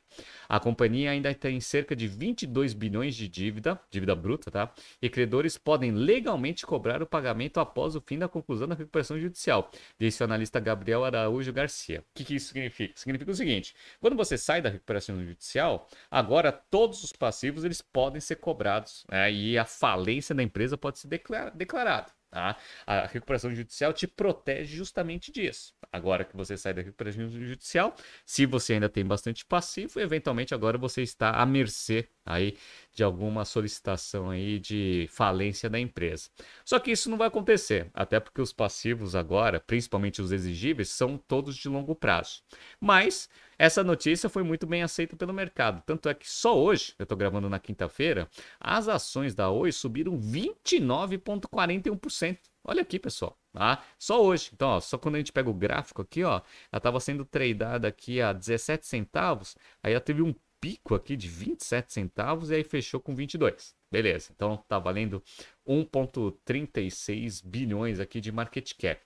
A 0.49 0.61
companhia 0.61 1.11
ainda 1.11 1.32
tem 1.35 1.61
cerca 1.61 1.94
de 1.94 2.06
22 2.06 2.72
bilhões 2.72 3.14
de 3.14 3.29
dívida, 3.29 3.81
dívida 3.90 4.14
bruta, 4.14 4.50
tá? 4.50 4.72
E 5.00 5.09
credores 5.09 5.59
podem 5.59 5.90
legalmente 5.90 6.66
cobrar 6.66 7.02
o 7.02 7.07
pagamento 7.07 7.59
após 7.59 7.96
o 7.96 8.00
fim 8.00 8.18
da 8.18 8.29
conclusão 8.29 8.68
da 8.68 8.74
recuperação 8.74 9.18
judicial, 9.18 9.70
disse 9.98 10.22
o 10.22 10.24
analista 10.24 10.61
Gabriel 10.61 11.05
Araújo 11.05 11.52
Garcia. 11.52 12.00
O 12.00 12.05
que, 12.14 12.24
que 12.24 12.35
isso 12.37 12.48
significa? 12.48 12.92
Significa 12.96 13.31
o 13.31 13.35
seguinte: 13.35 13.74
quando 14.00 14.16
você 14.16 14.38
sai 14.38 14.62
da 14.62 14.68
recuperação 14.68 15.22
judicial, 15.24 15.88
agora 16.11 16.52
todos 16.52 17.02
os 17.02 17.12
passivos 17.12 17.64
eles 17.64 17.81
podem 17.81 18.20
ser 18.20 18.37
cobrados 18.37 19.05
né? 19.11 19.33
e 19.33 19.59
a 19.59 19.64
falência 19.64 20.35
da 20.35 20.42
empresa 20.42 20.76
pode 20.76 20.98
ser 20.98 21.09
declarada. 21.09 22.15
Tá? 22.31 22.57
A 22.87 23.07
recuperação 23.07 23.55
judicial 23.55 23.93
te 23.93 24.07
protege 24.07 24.77
justamente 24.77 25.31
disso. 25.31 25.73
Agora 25.93 26.25
que 26.25 26.37
você 26.37 26.57
sai 26.57 26.75
da 26.75 26.83
recuperação 26.83 27.29
judicial, 27.29 27.95
se 28.25 28.45
você 28.45 28.75
ainda 28.75 28.89
tem 28.89 29.05
bastante 29.05 29.45
passivo, 29.45 30.01
eventualmente 30.01 30.55
agora 30.55 30.77
você 30.77 31.03
está 31.03 31.31
à 31.31 31.47
mercê 31.47 32.09
aí 32.27 32.57
de 32.93 33.05
alguma 33.05 33.45
solicitação 33.45 34.31
aí 34.31 34.59
de 34.59 35.07
falência 35.11 35.71
da 35.71 35.79
empresa. 35.79 36.29
Só 36.65 36.79
que 36.79 36.91
isso 36.91 37.09
não 37.09 37.17
vai 37.17 37.29
acontecer, 37.29 37.91
até 37.95 38.19
porque 38.19 38.41
os 38.41 38.53
passivos 38.53 39.15
agora, 39.15 39.61
principalmente 39.61 40.21
os 40.21 40.33
exigíveis, 40.33 40.89
são 40.89 41.17
todos 41.17 41.57
de 41.57 41.69
longo 41.69 41.95
prazo. 41.95 42.43
Mas 42.81 43.29
essa 43.59 43.85
notícia 43.85 44.29
foi 44.29 44.43
muito 44.43 44.67
bem 44.67 44.83
aceita 44.83 45.17
pelo 45.17 45.33
mercado, 45.33 45.83
tanto 45.87 46.09
é 46.09 46.15
que 46.15 46.29
só 46.29 46.59
hoje, 46.59 46.95
eu 46.99 47.05
estou 47.05 47.17
gravando 47.17 47.49
na 47.49 47.61
quinta-feira, 47.61 48.29
as 48.59 48.89
ações 48.89 49.35
da 49.35 49.51
Oi 49.51 49.71
subiram 49.73 50.19
29,41%. 50.19 52.39
Olha 52.65 52.83
aqui, 52.83 52.99
pessoal. 52.99 53.39
Tá? 53.53 53.83
Só 53.99 54.23
hoje. 54.23 54.51
Então, 54.53 54.69
ó, 54.69 54.81
só 54.81 54.99
quando 54.99 55.15
a 55.15 55.19
gente 55.19 55.33
pega 55.33 55.49
o 55.49 55.55
gráfico 55.55 56.03
aqui, 56.03 56.23
ó, 56.23 56.43
ela 56.71 56.79
estava 56.79 57.01
sendo 57.01 57.25
tradeada 57.25 57.89
aqui 57.89 58.21
a 58.21 58.33
17 58.33 58.87
centavos, 58.87 59.57
aí 59.83 59.93
ela 59.93 60.01
teve 60.01 60.21
um 60.21 60.35
pico 60.61 60.95
aqui 60.95 61.16
de 61.16 61.29
27 61.29 61.92
centavos 61.92 62.51
e 62.51 62.55
aí 62.55 62.64
fechou 62.64 63.01
com 63.01 63.14
22. 63.14 63.75
Beleza, 63.90 64.31
então 64.35 64.57
tá 64.69 64.79
valendo 64.79 65.23
1,36 65.66 67.45
bilhões 67.45 68.01
aqui 68.01 68.21
de 68.21 68.33
market 68.33 68.73
cap. 68.75 69.01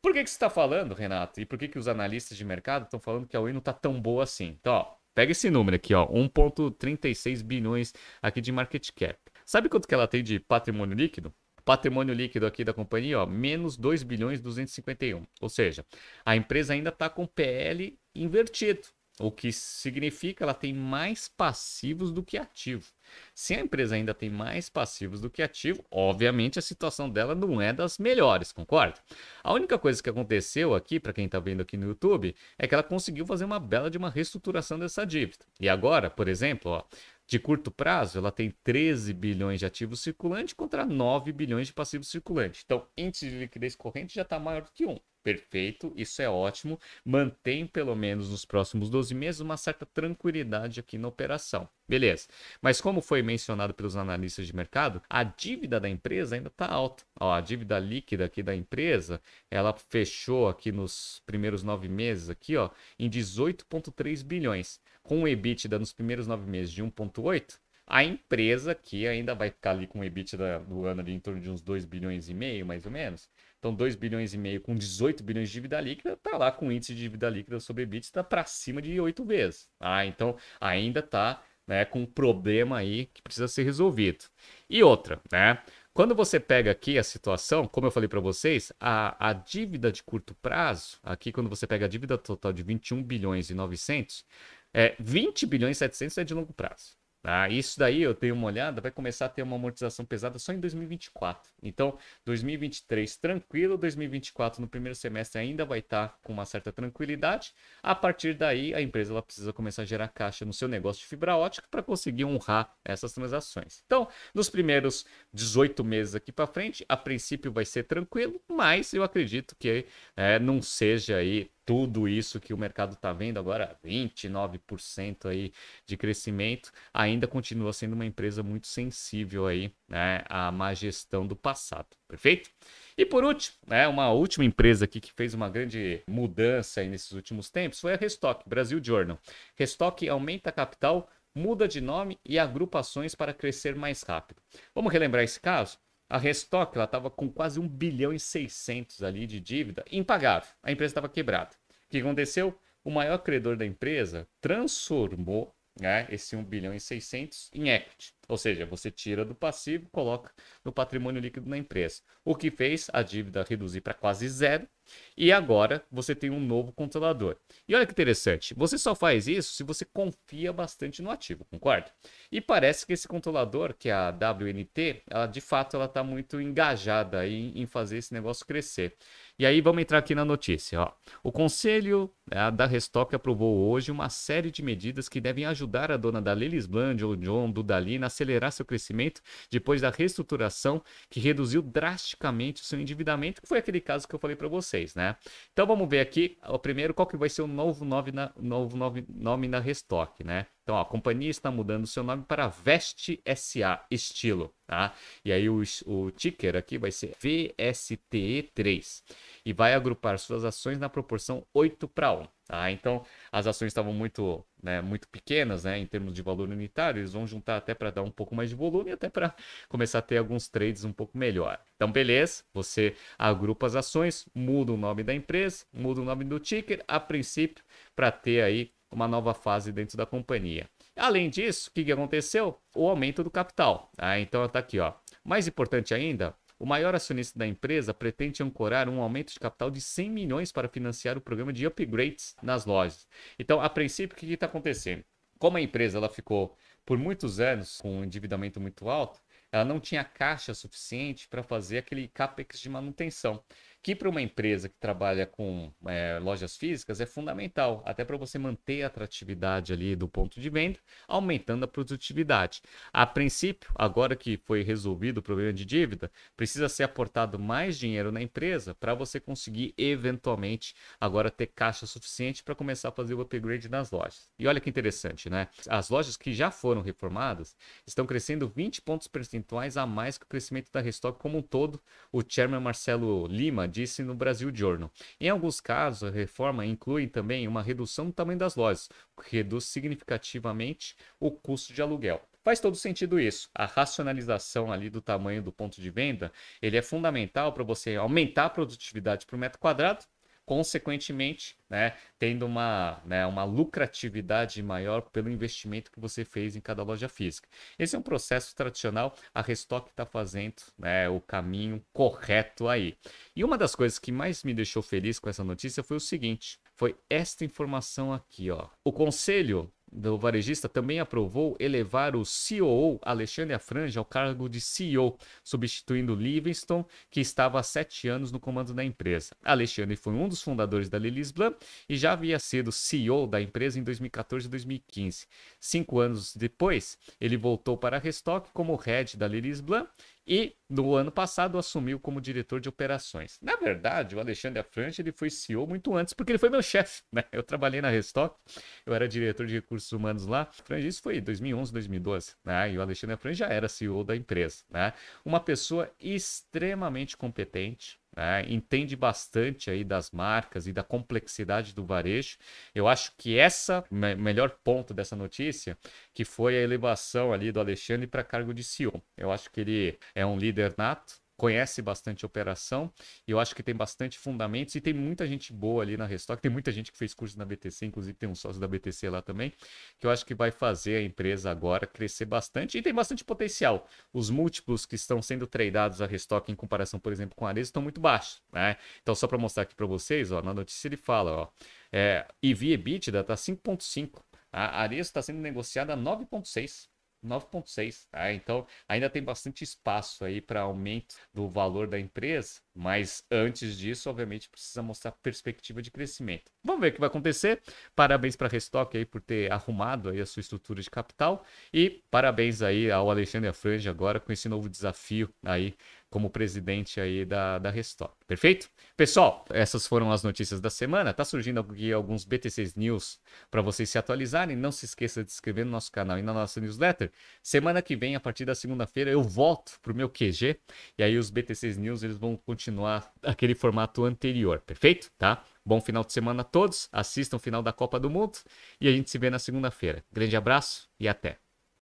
Por 0.00 0.12
que, 0.12 0.22
que 0.22 0.30
você 0.30 0.36
está 0.36 0.50
falando, 0.50 0.94
Renato? 0.94 1.40
E 1.40 1.46
por 1.46 1.58
que, 1.58 1.66
que 1.66 1.78
os 1.78 1.88
analistas 1.88 2.36
de 2.36 2.44
mercado 2.44 2.84
estão 2.84 3.00
falando 3.00 3.26
que 3.26 3.36
a 3.36 3.40
Oi 3.40 3.52
não 3.52 3.58
está 3.58 3.72
tão 3.72 4.00
boa 4.00 4.22
assim? 4.22 4.56
Então, 4.60 4.74
ó, 4.74 4.94
pega 5.14 5.32
esse 5.32 5.50
número 5.50 5.76
aqui, 5.76 5.94
ó, 5.94 6.06
1,36 6.06 7.42
bilhões 7.42 7.92
aqui 8.22 8.40
de 8.40 8.52
market 8.52 8.90
cap. 8.94 9.18
Sabe 9.44 9.68
quanto 9.68 9.88
que 9.88 9.94
ela 9.94 10.06
tem 10.06 10.22
de 10.22 10.38
patrimônio 10.38 10.96
líquido? 10.96 11.34
Patrimônio 11.64 12.14
líquido 12.14 12.46
aqui 12.46 12.64
da 12.64 12.72
companhia, 12.72 13.20
ó, 13.20 13.26
menos 13.26 13.76
2 13.76 14.02
bilhões 14.02 14.40
251. 14.40 15.26
Ou 15.40 15.48
seja, 15.48 15.84
a 16.24 16.36
empresa 16.36 16.74
ainda 16.74 16.90
está 16.90 17.10
com 17.10 17.26
PL 17.26 17.98
invertido. 18.14 18.86
O 19.20 19.32
que 19.32 19.52
significa 19.52 20.44
ela 20.44 20.54
tem 20.54 20.72
mais 20.72 21.28
passivos 21.28 22.12
do 22.12 22.22
que 22.22 22.38
ativos. 22.38 22.92
Se 23.34 23.54
a 23.54 23.60
empresa 23.60 23.96
ainda 23.96 24.14
tem 24.14 24.30
mais 24.30 24.68
passivos 24.68 25.20
do 25.20 25.30
que 25.30 25.42
ativo, 25.42 25.84
obviamente 25.90 26.58
a 26.58 26.62
situação 26.62 27.08
dela 27.08 27.34
não 27.34 27.60
é 27.60 27.72
das 27.72 27.98
melhores, 27.98 28.52
concorda? 28.52 29.00
A 29.42 29.52
única 29.52 29.78
coisa 29.78 30.02
que 30.02 30.10
aconteceu 30.10 30.74
aqui, 30.74 31.00
para 31.00 31.12
quem 31.12 31.26
está 31.26 31.38
vendo 31.38 31.62
aqui 31.62 31.76
no 31.76 31.88
YouTube, 31.88 32.34
é 32.58 32.66
que 32.66 32.74
ela 32.74 32.82
conseguiu 32.82 33.26
fazer 33.26 33.44
uma 33.44 33.58
bela 33.58 33.90
de 33.90 33.98
uma 33.98 34.10
reestruturação 34.10 34.78
dessa 34.78 35.04
dívida. 35.04 35.44
E 35.58 35.68
agora, 35.68 36.10
por 36.10 36.28
exemplo, 36.28 36.70
ó, 36.70 36.84
de 37.26 37.38
curto 37.38 37.70
prazo, 37.70 38.18
ela 38.18 38.32
tem 38.32 38.54
13 38.64 39.12
bilhões 39.12 39.60
de 39.60 39.66
ativos 39.66 40.00
circulantes 40.00 40.54
contra 40.54 40.86
9 40.86 41.30
bilhões 41.32 41.66
de 41.66 41.74
passivos 41.74 42.08
circulantes. 42.08 42.62
Então, 42.64 42.86
índice 42.96 43.28
de 43.28 43.38
liquidez 43.38 43.76
corrente 43.76 44.14
já 44.14 44.22
está 44.22 44.38
maior 44.38 44.62
do 44.62 44.70
que 44.72 44.86
1. 44.86 44.98
Perfeito, 45.28 45.92
isso 45.94 46.22
é 46.22 46.28
ótimo. 46.30 46.80
Mantém 47.04 47.66
pelo 47.66 47.94
menos 47.94 48.30
nos 48.30 48.46
próximos 48.46 48.88
12 48.88 49.14
meses 49.14 49.42
uma 49.42 49.58
certa 49.58 49.84
tranquilidade 49.84 50.80
aqui 50.80 50.96
na 50.96 51.06
operação. 51.06 51.68
Beleza. 51.86 52.28
Mas 52.62 52.80
como 52.80 53.02
foi 53.02 53.20
mencionado 53.20 53.74
pelos 53.74 53.94
analistas 53.94 54.46
de 54.46 54.56
mercado, 54.56 55.02
a 55.06 55.22
dívida 55.22 55.78
da 55.78 55.86
empresa 55.86 56.34
ainda 56.34 56.48
está 56.48 56.66
alta. 56.66 57.04
Ó, 57.20 57.30
a 57.30 57.42
dívida 57.42 57.78
líquida 57.78 58.24
aqui 58.24 58.42
da 58.42 58.56
empresa, 58.56 59.20
ela 59.50 59.74
fechou 59.74 60.48
aqui 60.48 60.72
nos 60.72 61.22
primeiros 61.26 61.62
nove 61.62 61.90
meses 61.90 62.30
aqui, 62.30 62.56
ó, 62.56 62.70
em 62.98 63.10
18,3 63.10 64.24
bilhões, 64.24 64.80
com 65.02 65.24
o 65.24 65.28
EBITDA 65.28 65.78
nos 65.78 65.92
primeiros 65.92 66.26
nove 66.26 66.48
meses 66.48 66.72
de 66.72 66.82
1,8 66.82 67.58
a 67.88 68.04
empresa 68.04 68.74
que 68.74 69.08
ainda 69.08 69.34
vai 69.34 69.50
ficar 69.50 69.70
ali 69.70 69.86
com 69.86 70.00
o 70.00 70.04
EBITDA 70.04 70.60
do 70.60 70.84
ano 70.84 71.00
ali 71.00 71.12
em 71.12 71.18
torno 71.18 71.40
de 71.40 71.50
uns 71.50 71.62
2 71.62 71.86
bilhões 71.86 72.28
e 72.28 72.34
meio, 72.34 72.66
mais 72.66 72.84
ou 72.84 72.92
menos. 72.92 73.30
Então, 73.58 73.74
2 73.74 73.96
bilhões 73.96 74.34
e 74.34 74.38
meio 74.38 74.60
com 74.60 74.74
18 74.76 75.22
bilhões 75.22 75.48
de 75.48 75.54
dívida 75.54 75.80
líquida, 75.80 76.16
tá 76.16 76.36
lá 76.36 76.52
com 76.52 76.70
índice 76.70 76.94
de 76.94 77.02
dívida 77.02 77.28
líquida 77.28 77.58
sobre 77.58 77.82
EBITDA 77.82 78.22
para 78.22 78.44
cima 78.44 78.80
de 78.80 79.00
8 79.00 79.24
vezes. 79.24 79.68
Ah, 79.80 80.06
então 80.06 80.36
ainda 80.60 81.02
tá 81.02 81.42
né, 81.66 81.84
com 81.84 82.00
um 82.00 82.06
problema 82.06 82.78
aí 82.78 83.06
que 83.06 83.20
precisa 83.20 83.46
ser 83.46 83.62
resolvido. 83.64 84.24
E 84.70 84.82
outra, 84.82 85.20
né? 85.30 85.62
Quando 85.92 86.14
você 86.14 86.38
pega 86.38 86.70
aqui 86.70 86.96
a 86.96 87.02
situação, 87.02 87.66
como 87.66 87.86
eu 87.88 87.90
falei 87.90 88.08
para 88.08 88.20
vocês, 88.20 88.72
a, 88.80 89.30
a 89.30 89.32
dívida 89.32 89.90
de 89.90 90.02
curto 90.02 90.34
prazo, 90.36 90.98
aqui 91.02 91.32
quando 91.32 91.50
você 91.50 91.66
pega 91.66 91.86
a 91.86 91.88
dívida 91.88 92.16
total 92.16 92.52
de 92.52 92.62
21 92.62 93.02
bilhões 93.02 93.50
e 93.50 93.54
900, 93.54 94.24
é 94.72 94.94
20 95.00 95.44
bilhões 95.46 95.76
e 95.76 95.80
700 95.80 96.18
é 96.18 96.24
de 96.24 96.34
longo 96.34 96.52
prazo. 96.52 96.96
Ah, 97.30 97.46
isso 97.46 97.78
daí 97.78 98.00
eu 98.02 98.14
tenho 98.14 98.34
uma 98.34 98.46
olhada, 98.46 98.80
vai 98.80 98.90
começar 98.90 99.26
a 99.26 99.28
ter 99.28 99.42
uma 99.42 99.56
amortização 99.56 100.02
pesada 100.02 100.38
só 100.38 100.50
em 100.50 100.58
2024. 100.58 101.52
Então, 101.62 101.98
2023 102.24 103.16
tranquilo, 103.18 103.76
2024 103.76 104.62
no 104.62 104.66
primeiro 104.66 104.94
semestre 104.94 105.38
ainda 105.38 105.62
vai 105.66 105.80
estar 105.80 106.08
tá 106.08 106.18
com 106.22 106.32
uma 106.32 106.46
certa 106.46 106.72
tranquilidade. 106.72 107.52
A 107.82 107.94
partir 107.94 108.32
daí, 108.32 108.72
a 108.72 108.80
empresa 108.80 109.12
ela 109.12 109.20
precisa 109.20 109.52
começar 109.52 109.82
a 109.82 109.84
gerar 109.84 110.08
caixa 110.08 110.46
no 110.46 110.54
seu 110.54 110.68
negócio 110.68 111.02
de 111.02 111.06
fibra 111.06 111.36
ótica 111.36 111.68
para 111.70 111.82
conseguir 111.82 112.24
honrar 112.24 112.74
essas 112.82 113.12
transações. 113.12 113.82
Então, 113.84 114.08
nos 114.32 114.48
primeiros 114.48 115.04
18 115.30 115.84
meses 115.84 116.14
aqui 116.14 116.32
para 116.32 116.46
frente, 116.46 116.82
a 116.88 116.96
princípio 116.96 117.52
vai 117.52 117.66
ser 117.66 117.82
tranquilo, 117.82 118.40
mas 118.48 118.94
eu 118.94 119.02
acredito 119.02 119.54
que 119.58 119.84
é, 120.16 120.38
não 120.38 120.62
seja 120.62 121.16
aí 121.16 121.50
tudo 121.68 122.08
isso 122.08 122.40
que 122.40 122.54
o 122.54 122.56
mercado 122.56 122.94
está 122.94 123.12
vendo 123.12 123.38
agora, 123.38 123.78
29% 123.84 125.26
aí 125.28 125.52
de 125.84 125.98
crescimento, 125.98 126.72
ainda 126.94 127.26
continua 127.28 127.74
sendo 127.74 127.92
uma 127.92 128.06
empresa 128.06 128.42
muito 128.42 128.66
sensível 128.66 129.46
aí, 129.46 129.70
né, 129.86 130.24
à 130.30 130.50
má 130.50 130.72
gestão 130.72 131.26
do 131.26 131.36
passado, 131.36 131.88
perfeito? 132.08 132.48
E 132.96 133.04
por 133.04 133.22
último, 133.22 133.54
né, 133.66 133.86
uma 133.86 134.10
última 134.10 134.46
empresa 134.46 134.86
aqui 134.86 134.98
que 134.98 135.12
fez 135.12 135.34
uma 135.34 135.50
grande 135.50 136.02
mudança 136.08 136.80
aí 136.80 136.88
nesses 136.88 137.12
últimos 137.12 137.50
tempos 137.50 137.78
foi 137.82 137.92
a 137.92 137.96
Restock, 137.98 138.48
Brasil 138.48 138.82
Journal. 138.82 139.18
Restock 139.54 140.08
aumenta 140.08 140.50
capital, 140.50 141.06
muda 141.34 141.68
de 141.68 141.82
nome 141.82 142.18
e 142.24 142.38
agrupa 142.38 142.80
ações 142.80 143.14
para 143.14 143.34
crescer 143.34 143.76
mais 143.76 144.00
rápido. 144.00 144.40
Vamos 144.74 144.90
relembrar 144.90 145.22
esse 145.22 145.38
caso? 145.38 145.76
A 146.08 146.16
Restock 146.16 146.78
estava 146.78 147.10
com 147.10 147.30
quase 147.30 147.60
1 147.60 147.68
bilhão 147.68 148.14
e 148.14 148.18
600 148.18 149.02
ali 149.02 149.26
de 149.26 149.38
dívida 149.38 149.84
impagável. 149.92 150.48
A 150.62 150.72
empresa 150.72 150.92
estava 150.92 151.10
quebrada. 151.10 151.57
O 151.88 151.90
que 151.90 151.98
aconteceu? 152.00 152.54
O 152.84 152.90
maior 152.90 153.16
credor 153.18 153.56
da 153.56 153.64
empresa 153.64 154.28
transformou 154.42 155.54
né, 155.80 156.06
esse 156.10 156.36
1 156.36 156.44
bilhão 156.44 156.74
e 156.74 156.80
600 156.80 157.50
em 157.54 157.70
equity. 157.70 158.12
Ou 158.28 158.36
seja, 158.36 158.66
você 158.66 158.90
tira 158.90 159.24
do 159.24 159.34
passivo 159.34 159.86
e 159.86 159.90
coloca 159.90 160.30
no 160.62 160.70
patrimônio 160.70 161.20
líquido 161.20 161.48
da 161.48 161.56
empresa. 161.56 162.02
O 162.22 162.34
que 162.34 162.50
fez 162.50 162.90
a 162.92 163.02
dívida 163.02 163.42
reduzir 163.48 163.80
para 163.80 163.94
quase 163.94 164.28
zero 164.28 164.68
e 165.16 165.32
agora 165.32 165.82
você 165.90 166.14
tem 166.14 166.30
um 166.30 166.40
novo 166.40 166.72
controlador. 166.72 167.36
E 167.66 167.74
olha 167.74 167.86
que 167.86 167.92
interessante, 167.92 168.54
você 168.54 168.76
só 168.76 168.94
faz 168.94 169.26
isso 169.26 169.54
se 169.54 169.62
você 169.62 169.84
confia 169.84 170.52
bastante 170.52 171.00
no 171.02 171.10
ativo, 171.10 171.44
concorda? 171.46 171.90
E 172.30 172.40
parece 172.40 172.86
que 172.86 172.92
esse 172.92 173.08
controlador, 173.08 173.74
que 173.74 173.88
é 173.88 173.92
a 173.92 174.10
WNT, 174.10 175.02
ela 175.08 175.26
de 175.26 175.40
fato 175.40 175.76
ela 175.76 175.86
está 175.86 176.02
muito 176.02 176.40
engajada 176.40 177.26
em, 177.26 177.58
em 177.58 177.66
fazer 177.66 177.98
esse 177.98 178.12
negócio 178.12 178.46
crescer. 178.46 178.94
E 179.38 179.46
aí 179.46 179.60
vamos 179.60 179.80
entrar 179.80 179.98
aqui 179.98 180.16
na 180.16 180.24
notícia. 180.24 180.80
Ó. 180.80 180.92
O 181.22 181.30
Conselho 181.30 182.12
né, 182.28 182.50
da 182.50 182.66
Restock 182.66 183.14
aprovou 183.14 183.68
hoje 183.70 183.92
uma 183.92 184.08
série 184.08 184.50
de 184.50 184.64
medidas 184.64 185.08
que 185.08 185.20
devem 185.20 185.44
ajudar 185.44 185.92
a 185.92 185.96
dona 185.96 186.20
da 186.20 186.32
Lelis 186.32 186.66
Bland 186.66 187.04
ou 187.04 187.14
John 187.14 187.48
Dudalina 187.52 188.06
a 188.06 188.08
acelerar 188.08 188.50
seu 188.50 188.66
crescimento 188.66 189.20
depois 189.48 189.80
da 189.80 189.90
reestruturação 189.90 190.82
que 191.08 191.20
reduziu 191.20 191.62
drasticamente 191.62 192.62
o 192.62 192.64
seu 192.64 192.80
endividamento, 192.80 193.40
que 193.40 193.46
foi 193.46 193.58
aquele 193.58 193.80
caso 193.80 194.08
que 194.08 194.14
eu 194.14 194.18
falei 194.18 194.34
para 194.34 194.48
vocês, 194.48 194.96
né? 194.96 195.14
Então 195.52 195.66
vamos 195.66 195.88
ver 195.88 196.00
aqui, 196.00 196.36
o 196.48 196.58
primeiro, 196.58 196.92
qual 196.92 197.06
que 197.06 197.16
vai 197.16 197.28
ser 197.28 197.42
o 197.42 197.46
novo 197.46 197.84
nome 197.84 198.10
na, 198.10 198.32
novo 198.36 198.76
nome, 198.76 199.04
nome 199.08 199.46
na 199.46 199.60
Restock, 199.60 200.24
né? 200.24 200.46
Então, 200.68 200.76
ó, 200.76 200.82
a 200.82 200.84
companhia 200.84 201.30
está 201.30 201.50
mudando 201.50 201.86
seu 201.86 202.02
nome 202.02 202.24
para 202.24 202.46
Veste 202.46 203.22
SA 203.34 203.86
Estilo, 203.90 204.54
tá? 204.66 204.92
E 205.24 205.32
aí 205.32 205.48
o, 205.48 205.62
o 205.86 206.10
ticker 206.10 206.54
aqui 206.54 206.76
vai 206.76 206.92
ser 206.92 207.16
VSTE3 207.16 209.02
e 209.46 209.54
vai 209.54 209.72
agrupar 209.72 210.18
suas 210.18 210.44
ações 210.44 210.78
na 210.78 210.90
proporção 210.90 211.42
8 211.54 211.88
para 211.88 212.12
1, 212.12 212.28
tá? 212.46 212.70
Então, 212.70 213.02
as 213.32 213.46
ações 213.46 213.68
estavam 213.68 213.94
muito, 213.94 214.44
né, 214.62 214.82
muito 214.82 215.08
pequenas, 215.08 215.64
né, 215.64 215.78
em 215.78 215.86
termos 215.86 216.12
de 216.12 216.20
valor 216.20 216.50
unitário, 216.50 217.00
eles 217.00 217.14
vão 217.14 217.26
juntar 217.26 217.56
até 217.56 217.72
para 217.72 217.90
dar 217.90 218.02
um 218.02 218.10
pouco 218.10 218.34
mais 218.34 218.50
de 218.50 218.54
volume 218.54 218.92
até 218.92 219.08
para 219.08 219.34
começar 219.70 220.00
a 220.00 220.02
ter 220.02 220.18
alguns 220.18 220.50
trades 220.50 220.84
um 220.84 220.92
pouco 220.92 221.16
melhor. 221.16 221.58
Então, 221.76 221.90
beleza, 221.90 222.44
você 222.52 222.94
agrupa 223.18 223.64
as 223.64 223.74
ações, 223.74 224.28
muda 224.34 224.70
o 224.70 224.76
nome 224.76 225.02
da 225.02 225.14
empresa, 225.14 225.64
muda 225.72 226.02
o 226.02 226.04
nome 226.04 226.26
do 226.26 226.38
ticker, 226.38 226.84
a 226.86 227.00
princípio, 227.00 227.64
para 227.96 228.12
ter 228.12 228.42
aí 228.42 228.70
uma 228.90 229.08
nova 229.08 229.34
fase 229.34 229.72
dentro 229.72 229.96
da 229.96 230.06
companhia. 230.06 230.68
Além 230.96 231.30
disso, 231.30 231.70
o 231.70 231.72
que, 231.72 231.90
aconteceu? 231.92 232.58
O 232.74 232.88
aumento 232.88 233.22
do 233.22 233.30
capital. 233.30 233.90
Tá? 233.96 234.18
Então 234.18 234.44
está 234.44 234.58
aqui, 234.58 234.78
ó. 234.78 234.94
Mais 235.24 235.46
importante 235.46 235.94
ainda, 235.94 236.34
o 236.58 236.66
maior 236.66 236.94
acionista 236.94 237.38
da 237.38 237.46
empresa 237.46 237.94
pretende 237.94 238.42
ancorar 238.42 238.88
um 238.88 239.00
aumento 239.00 239.32
de 239.32 239.38
capital 239.38 239.70
de 239.70 239.80
100 239.80 240.10
milhões 240.10 240.50
para 240.50 240.68
financiar 240.68 241.16
o 241.16 241.20
programa 241.20 241.52
de 241.52 241.66
upgrades 241.66 242.34
nas 242.42 242.66
lojas. 242.66 243.06
Então, 243.38 243.60
a 243.60 243.68
princípio, 243.68 244.16
o 244.16 244.18
que 244.18 244.32
está 244.32 244.46
acontecendo? 244.46 245.04
Como 245.38 245.56
a 245.56 245.60
empresa 245.60 245.98
ela 245.98 246.08
ficou 246.08 246.56
por 246.84 246.98
muitos 246.98 247.38
anos 247.38 247.78
com 247.80 247.98
um 247.98 248.04
endividamento 248.04 248.58
muito 248.60 248.88
alto, 248.88 249.20
ela 249.52 249.64
não 249.64 249.78
tinha 249.78 250.04
caixa 250.04 250.52
suficiente 250.52 251.28
para 251.28 251.42
fazer 251.42 251.78
aquele 251.78 252.08
capex 252.08 252.58
de 252.60 252.68
manutenção 252.68 253.42
que 253.88 253.94
para 253.94 254.10
uma 254.10 254.20
empresa 254.20 254.68
que 254.68 254.76
trabalha 254.78 255.24
com 255.24 255.72
é, 255.86 256.18
lojas 256.18 256.58
físicas 256.58 257.00
é 257.00 257.06
fundamental, 257.06 257.82
até 257.86 258.04
para 258.04 258.18
você 258.18 258.38
manter 258.38 258.82
a 258.82 258.86
atratividade 258.86 259.72
ali 259.72 259.96
do 259.96 260.06
ponto 260.06 260.38
de 260.38 260.50
venda, 260.50 260.78
aumentando 261.06 261.64
a 261.64 261.66
produtividade. 261.66 262.60
A 262.92 263.06
princípio, 263.06 263.70
agora 263.74 264.14
que 264.14 264.36
foi 264.36 264.62
resolvido 264.62 265.18
o 265.18 265.22
problema 265.22 265.54
de 265.54 265.64
dívida, 265.64 266.12
precisa 266.36 266.68
ser 266.68 266.82
aportado 266.82 267.38
mais 267.38 267.78
dinheiro 267.78 268.12
na 268.12 268.20
empresa 268.20 268.74
para 268.74 268.92
você 268.92 269.18
conseguir 269.18 269.72
eventualmente 269.78 270.74
agora 271.00 271.30
ter 271.30 271.46
caixa 271.46 271.86
suficiente 271.86 272.44
para 272.44 272.54
começar 272.54 272.90
a 272.90 272.92
fazer 272.92 273.14
o 273.14 273.22
upgrade 273.22 273.70
nas 273.70 273.90
lojas. 273.90 274.28
E 274.38 274.46
olha 274.46 274.60
que 274.60 274.68
interessante, 274.68 275.30
né? 275.30 275.48
As 275.66 275.88
lojas 275.88 276.14
que 276.14 276.34
já 276.34 276.50
foram 276.50 276.82
reformadas 276.82 277.56
estão 277.86 278.04
crescendo 278.04 278.52
20 278.54 278.82
pontos 278.82 279.06
percentuais 279.06 279.78
a 279.78 279.86
mais 279.86 280.18
que 280.18 280.26
o 280.26 280.28
crescimento 280.28 280.70
da 280.70 280.82
Restock 280.82 281.18
como 281.18 281.38
um 281.38 281.42
todo. 281.42 281.80
O 282.12 282.22
chairman 282.22 282.60
Marcelo 282.60 283.26
Lima 283.26 283.66
disse 283.78 284.02
no 284.02 284.12
Brasil 284.12 284.50
Journal. 284.52 284.90
Em 285.20 285.28
alguns 285.28 285.60
casos, 285.60 286.08
a 286.08 286.10
reforma 286.10 286.66
inclui 286.66 287.06
também 287.06 287.46
uma 287.46 287.62
redução 287.62 288.06
do 288.06 288.12
tamanho 288.12 288.36
das 288.38 288.56
lojas, 288.56 288.90
o 289.16 289.22
que 289.22 289.36
reduz 289.36 289.66
significativamente 289.66 290.96
o 291.20 291.30
custo 291.30 291.72
de 291.72 291.80
aluguel. 291.80 292.20
Faz 292.42 292.58
todo 292.58 292.76
sentido 292.76 293.20
isso. 293.20 293.48
A 293.54 293.66
racionalização 293.66 294.72
ali 294.72 294.90
do 294.90 295.00
tamanho 295.00 295.40
do 295.40 295.52
ponto 295.52 295.80
de 295.80 295.90
venda, 295.90 296.32
ele 296.60 296.76
é 296.76 296.82
fundamental 296.82 297.52
para 297.52 297.62
você 297.62 297.94
aumentar 297.94 298.46
a 298.46 298.50
produtividade 298.50 299.26
por 299.26 299.38
metro 299.38 299.60
quadrado 299.60 300.04
consequentemente, 300.48 301.58
né, 301.68 301.94
tendo 302.18 302.46
uma, 302.46 303.02
né, 303.04 303.26
uma 303.26 303.44
lucratividade 303.44 304.62
maior 304.62 305.02
pelo 305.02 305.28
investimento 305.28 305.92
que 305.92 306.00
você 306.00 306.24
fez 306.24 306.56
em 306.56 306.60
cada 306.60 306.82
loja 306.82 307.06
física. 307.06 307.46
Esse 307.78 307.94
é 307.94 307.98
um 307.98 308.02
processo 308.02 308.56
tradicional, 308.56 309.14
a 309.34 309.42
Restock 309.42 309.90
está 309.90 310.06
fazendo 310.06 310.62
né, 310.78 311.06
o 311.06 311.20
caminho 311.20 311.84
correto 311.92 312.66
aí. 312.66 312.96
E 313.36 313.44
uma 313.44 313.58
das 313.58 313.74
coisas 313.74 313.98
que 313.98 314.10
mais 314.10 314.42
me 314.42 314.54
deixou 314.54 314.82
feliz 314.82 315.18
com 315.18 315.28
essa 315.28 315.44
notícia 315.44 315.82
foi 315.82 315.98
o 315.98 316.00
seguinte: 316.00 316.58
foi 316.74 316.96
esta 317.10 317.44
informação 317.44 318.10
aqui, 318.10 318.50
ó. 318.50 318.70
O 318.82 318.90
conselho 318.90 319.70
do 319.90 320.18
varejista 320.18 320.68
também 320.68 321.00
aprovou 321.00 321.56
elevar 321.58 322.14
o 322.14 322.22
COO 322.22 322.98
Alexandre 323.02 323.54
Afranja 323.54 324.00
ao 324.00 324.04
cargo 324.04 324.48
de 324.48 324.60
CEO, 324.60 325.18
substituindo 325.42 326.14
Livingston, 326.14 326.84
que 327.10 327.20
estava 327.20 327.58
há 327.58 327.62
sete 327.62 328.08
anos 328.08 328.30
no 328.30 328.38
comando 328.38 328.74
da 328.74 328.84
empresa. 328.84 329.34
Alexandre 329.42 329.96
foi 329.96 330.12
um 330.12 330.28
dos 330.28 330.42
fundadores 330.42 330.88
da 330.88 330.98
Lilis 330.98 331.30
Blanc 331.30 331.56
e 331.88 331.96
já 331.96 332.12
havia 332.12 332.38
sido 332.38 332.70
CEO 332.70 333.26
da 333.26 333.40
empresa 333.40 333.78
em 333.78 333.82
2014 333.82 334.46
e 334.46 334.50
2015. 334.50 335.26
Cinco 335.58 336.00
anos 336.00 336.36
depois, 336.36 336.98
ele 337.20 337.36
voltou 337.36 337.76
para 337.76 337.96
a 337.96 338.00
Restock 338.00 338.50
como 338.52 338.76
head 338.76 339.16
da 339.16 339.26
Lilis 339.26 339.60
Blanc 339.60 339.88
e 340.28 340.54
no 340.68 340.94
ano 340.94 341.10
passado 341.10 341.56
assumiu 341.56 341.98
como 341.98 342.20
diretor 342.20 342.60
de 342.60 342.68
operações. 342.68 343.38
Na 343.40 343.56
verdade, 343.56 344.14
o 344.14 344.20
Alexandre 344.20 344.60
Afranche 344.60 345.00
ele 345.00 345.10
foi 345.10 345.30
CEO 345.30 345.66
muito 345.66 345.96
antes, 345.96 346.12
porque 346.12 346.32
ele 346.32 346.38
foi 346.38 346.50
meu 346.50 346.60
chefe. 346.60 347.02
Né? 347.10 347.24
Eu 347.32 347.42
trabalhei 347.42 347.80
na 347.80 347.88
Restock, 347.88 348.38
eu 348.84 348.92
era 348.92 349.08
diretor 349.08 349.46
de 349.46 349.54
recursos 349.54 349.90
humanos 349.90 350.26
lá. 350.26 350.50
Isso 350.78 351.00
foi 351.00 351.18
2011, 351.22 351.72
2012. 351.72 352.34
Né? 352.44 352.72
E 352.72 352.78
o 352.78 352.82
Alexandre 352.82 353.14
Afranche 353.14 353.38
já 353.38 353.46
era 353.46 353.68
CEO 353.68 354.04
da 354.04 354.14
empresa. 354.14 354.64
Né? 354.68 354.92
Uma 355.24 355.40
pessoa 355.40 355.90
extremamente 355.98 357.16
competente, 357.16 357.97
né? 358.16 358.44
entende 358.48 358.96
bastante 358.96 359.70
aí 359.70 359.84
das 359.84 360.10
marcas 360.10 360.66
e 360.66 360.72
da 360.72 360.82
complexidade 360.82 361.74
do 361.74 361.84
varejo. 361.84 362.38
Eu 362.74 362.88
acho 362.88 363.12
que 363.16 363.38
essa 363.38 363.84
me 363.90 364.14
melhor 364.14 364.50
ponto 364.64 364.92
dessa 364.94 365.16
notícia, 365.16 365.76
que 366.14 366.24
foi 366.24 366.56
a 366.56 366.60
elevação 366.62 367.32
ali 367.32 367.52
do 367.52 367.60
Alexandre 367.60 368.06
para 368.06 368.24
cargo 368.24 368.52
de 368.54 368.64
CEO. 368.64 369.02
Eu 369.16 369.30
acho 369.32 369.50
que 369.50 369.60
ele 369.60 369.98
é 370.14 370.24
um 370.26 370.36
líder 370.36 370.74
nato, 370.76 371.20
conhece 371.38 371.80
bastante 371.80 372.26
operação 372.26 372.92
e 373.26 373.30
eu 373.30 373.38
acho 373.38 373.54
que 373.54 373.62
tem 373.62 373.74
bastante 373.74 374.18
fundamentos 374.18 374.74
e 374.74 374.80
tem 374.80 374.92
muita 374.92 375.24
gente 375.24 375.52
boa 375.52 375.84
ali 375.84 375.96
na 375.96 376.04
Restock, 376.04 376.42
tem 376.42 376.50
muita 376.50 376.72
gente 376.72 376.90
que 376.90 376.98
fez 376.98 377.14
curso 377.14 377.38
na 377.38 377.44
BTC, 377.44 377.86
inclusive 377.86 378.18
tem 378.18 378.28
um 378.28 378.34
sócio 378.34 378.60
da 378.60 378.66
BTC 378.66 379.08
lá 379.08 379.22
também, 379.22 379.52
que 380.00 380.06
eu 380.06 380.10
acho 380.10 380.26
que 380.26 380.34
vai 380.34 380.50
fazer 380.50 380.96
a 380.96 381.02
empresa 381.02 381.48
agora 381.48 381.86
crescer 381.86 382.24
bastante 382.24 382.76
e 382.76 382.82
tem 382.82 382.92
bastante 382.92 383.24
potencial. 383.24 383.88
Os 384.12 384.28
múltiplos 384.30 384.84
que 384.84 384.96
estão 384.96 385.22
sendo 385.22 385.46
tradeados 385.46 386.02
a 386.02 386.06
Restock 386.06 386.50
em 386.50 386.56
comparação, 386.56 386.98
por 386.98 387.12
exemplo, 387.12 387.36
com 387.36 387.46
a 387.46 387.50
Ares 387.50 387.68
estão 387.68 387.80
muito 387.80 388.00
baixos, 388.00 388.42
né? 388.52 388.76
Então 389.00 389.14
só 389.14 389.28
para 389.28 389.38
mostrar 389.38 389.62
aqui 389.62 389.76
para 389.76 389.86
vocês, 389.86 390.32
ó, 390.32 390.42
na 390.42 390.52
notícia 390.52 390.88
ele 390.88 390.96
fala, 390.96 391.30
ó, 391.30 391.48
é, 391.92 392.26
EV 392.42 392.72
EBITDA 392.72 393.20
está 393.20 393.34
5.5, 393.34 394.20
a 394.52 394.80
Ares 394.82 395.06
está 395.06 395.22
sendo 395.22 395.38
negociada 395.38 395.92
a 395.92 395.96
9.6 395.96 396.88
9,6. 397.24 398.06
Tá? 398.10 398.32
Então, 398.32 398.66
ainda 398.88 399.10
tem 399.10 399.22
bastante 399.22 399.64
espaço 399.64 400.24
aí 400.24 400.40
para 400.40 400.60
aumento 400.60 401.16
do 401.32 401.48
valor 401.48 401.88
da 401.88 401.98
empresa, 401.98 402.60
mas 402.74 403.24
antes 403.30 403.76
disso, 403.76 404.08
obviamente, 404.08 404.48
precisa 404.48 404.82
mostrar 404.82 405.12
perspectiva 405.12 405.82
de 405.82 405.90
crescimento. 405.90 406.50
Vamos 406.62 406.80
ver 406.80 406.88
o 406.88 406.92
que 406.92 407.00
vai 407.00 407.08
acontecer. 407.08 407.60
Parabéns 407.94 408.36
para 408.36 408.46
a 408.46 408.50
Restock 408.50 408.96
aí 408.96 409.04
por 409.04 409.20
ter 409.20 409.50
arrumado 409.50 410.10
aí 410.10 410.20
a 410.20 410.26
sua 410.26 410.40
estrutura 410.40 410.80
de 410.80 410.90
capital 410.90 411.44
e 411.72 412.02
parabéns 412.10 412.62
aí 412.62 412.90
ao 412.90 413.10
Alexandre 413.10 413.48
Afrange 413.48 413.88
agora 413.88 414.20
com 414.20 414.32
esse 414.32 414.48
novo 414.48 414.68
desafio 414.68 415.32
aí 415.44 415.74
como 416.10 416.30
presidente 416.30 417.00
aí 417.00 417.24
da, 417.24 417.58
da 417.58 417.70
Restock. 417.70 418.14
Perfeito? 418.26 418.70
Pessoal, 418.96 419.44
essas 419.50 419.86
foram 419.86 420.10
as 420.10 420.22
notícias 420.22 420.60
da 420.60 420.70
semana. 420.70 421.12
Tá 421.12 421.24
surgindo 421.24 421.60
aqui 421.60 421.92
alguns 421.92 422.24
BTCs 422.24 422.74
News 422.74 423.20
para 423.50 423.60
vocês 423.60 423.90
se 423.90 423.98
atualizarem. 423.98 424.56
Não 424.56 424.72
se 424.72 424.86
esqueça 424.86 425.22
de 425.22 425.30
se 425.30 425.36
inscrever 425.36 425.64
no 425.64 425.70
nosso 425.70 425.92
canal 425.92 426.18
e 426.18 426.22
na 426.22 426.32
nossa 426.32 426.60
newsletter. 426.60 427.10
Semana 427.42 427.82
que 427.82 427.96
vem, 427.96 428.16
a 428.16 428.20
partir 428.20 428.44
da 428.44 428.54
segunda-feira, 428.54 429.10
eu 429.10 429.22
volto 429.22 429.78
pro 429.82 429.94
meu 429.94 430.08
QG 430.08 430.58
e 430.96 431.02
aí 431.02 431.18
os 431.18 431.30
BTCs 431.30 431.76
News 431.76 432.02
eles 432.02 432.16
vão 432.16 432.36
continuar 432.36 433.12
aquele 433.22 433.54
formato 433.54 434.04
anterior. 434.04 434.60
Perfeito? 434.60 435.10
Tá? 435.18 435.44
Bom 435.64 435.80
final 435.80 436.04
de 436.04 436.12
semana 436.12 436.40
a 436.40 436.44
todos. 436.44 436.88
Assistam 436.90 437.36
o 437.36 437.40
final 437.40 437.62
da 437.62 437.72
Copa 437.72 438.00
do 438.00 438.08
Mundo 438.08 438.38
e 438.80 438.88
a 438.88 438.92
gente 438.92 439.10
se 439.10 439.18
vê 439.18 439.28
na 439.28 439.38
segunda-feira. 439.38 440.02
Grande 440.12 440.36
abraço 440.36 440.88
e 440.98 441.06
até. 441.06 441.47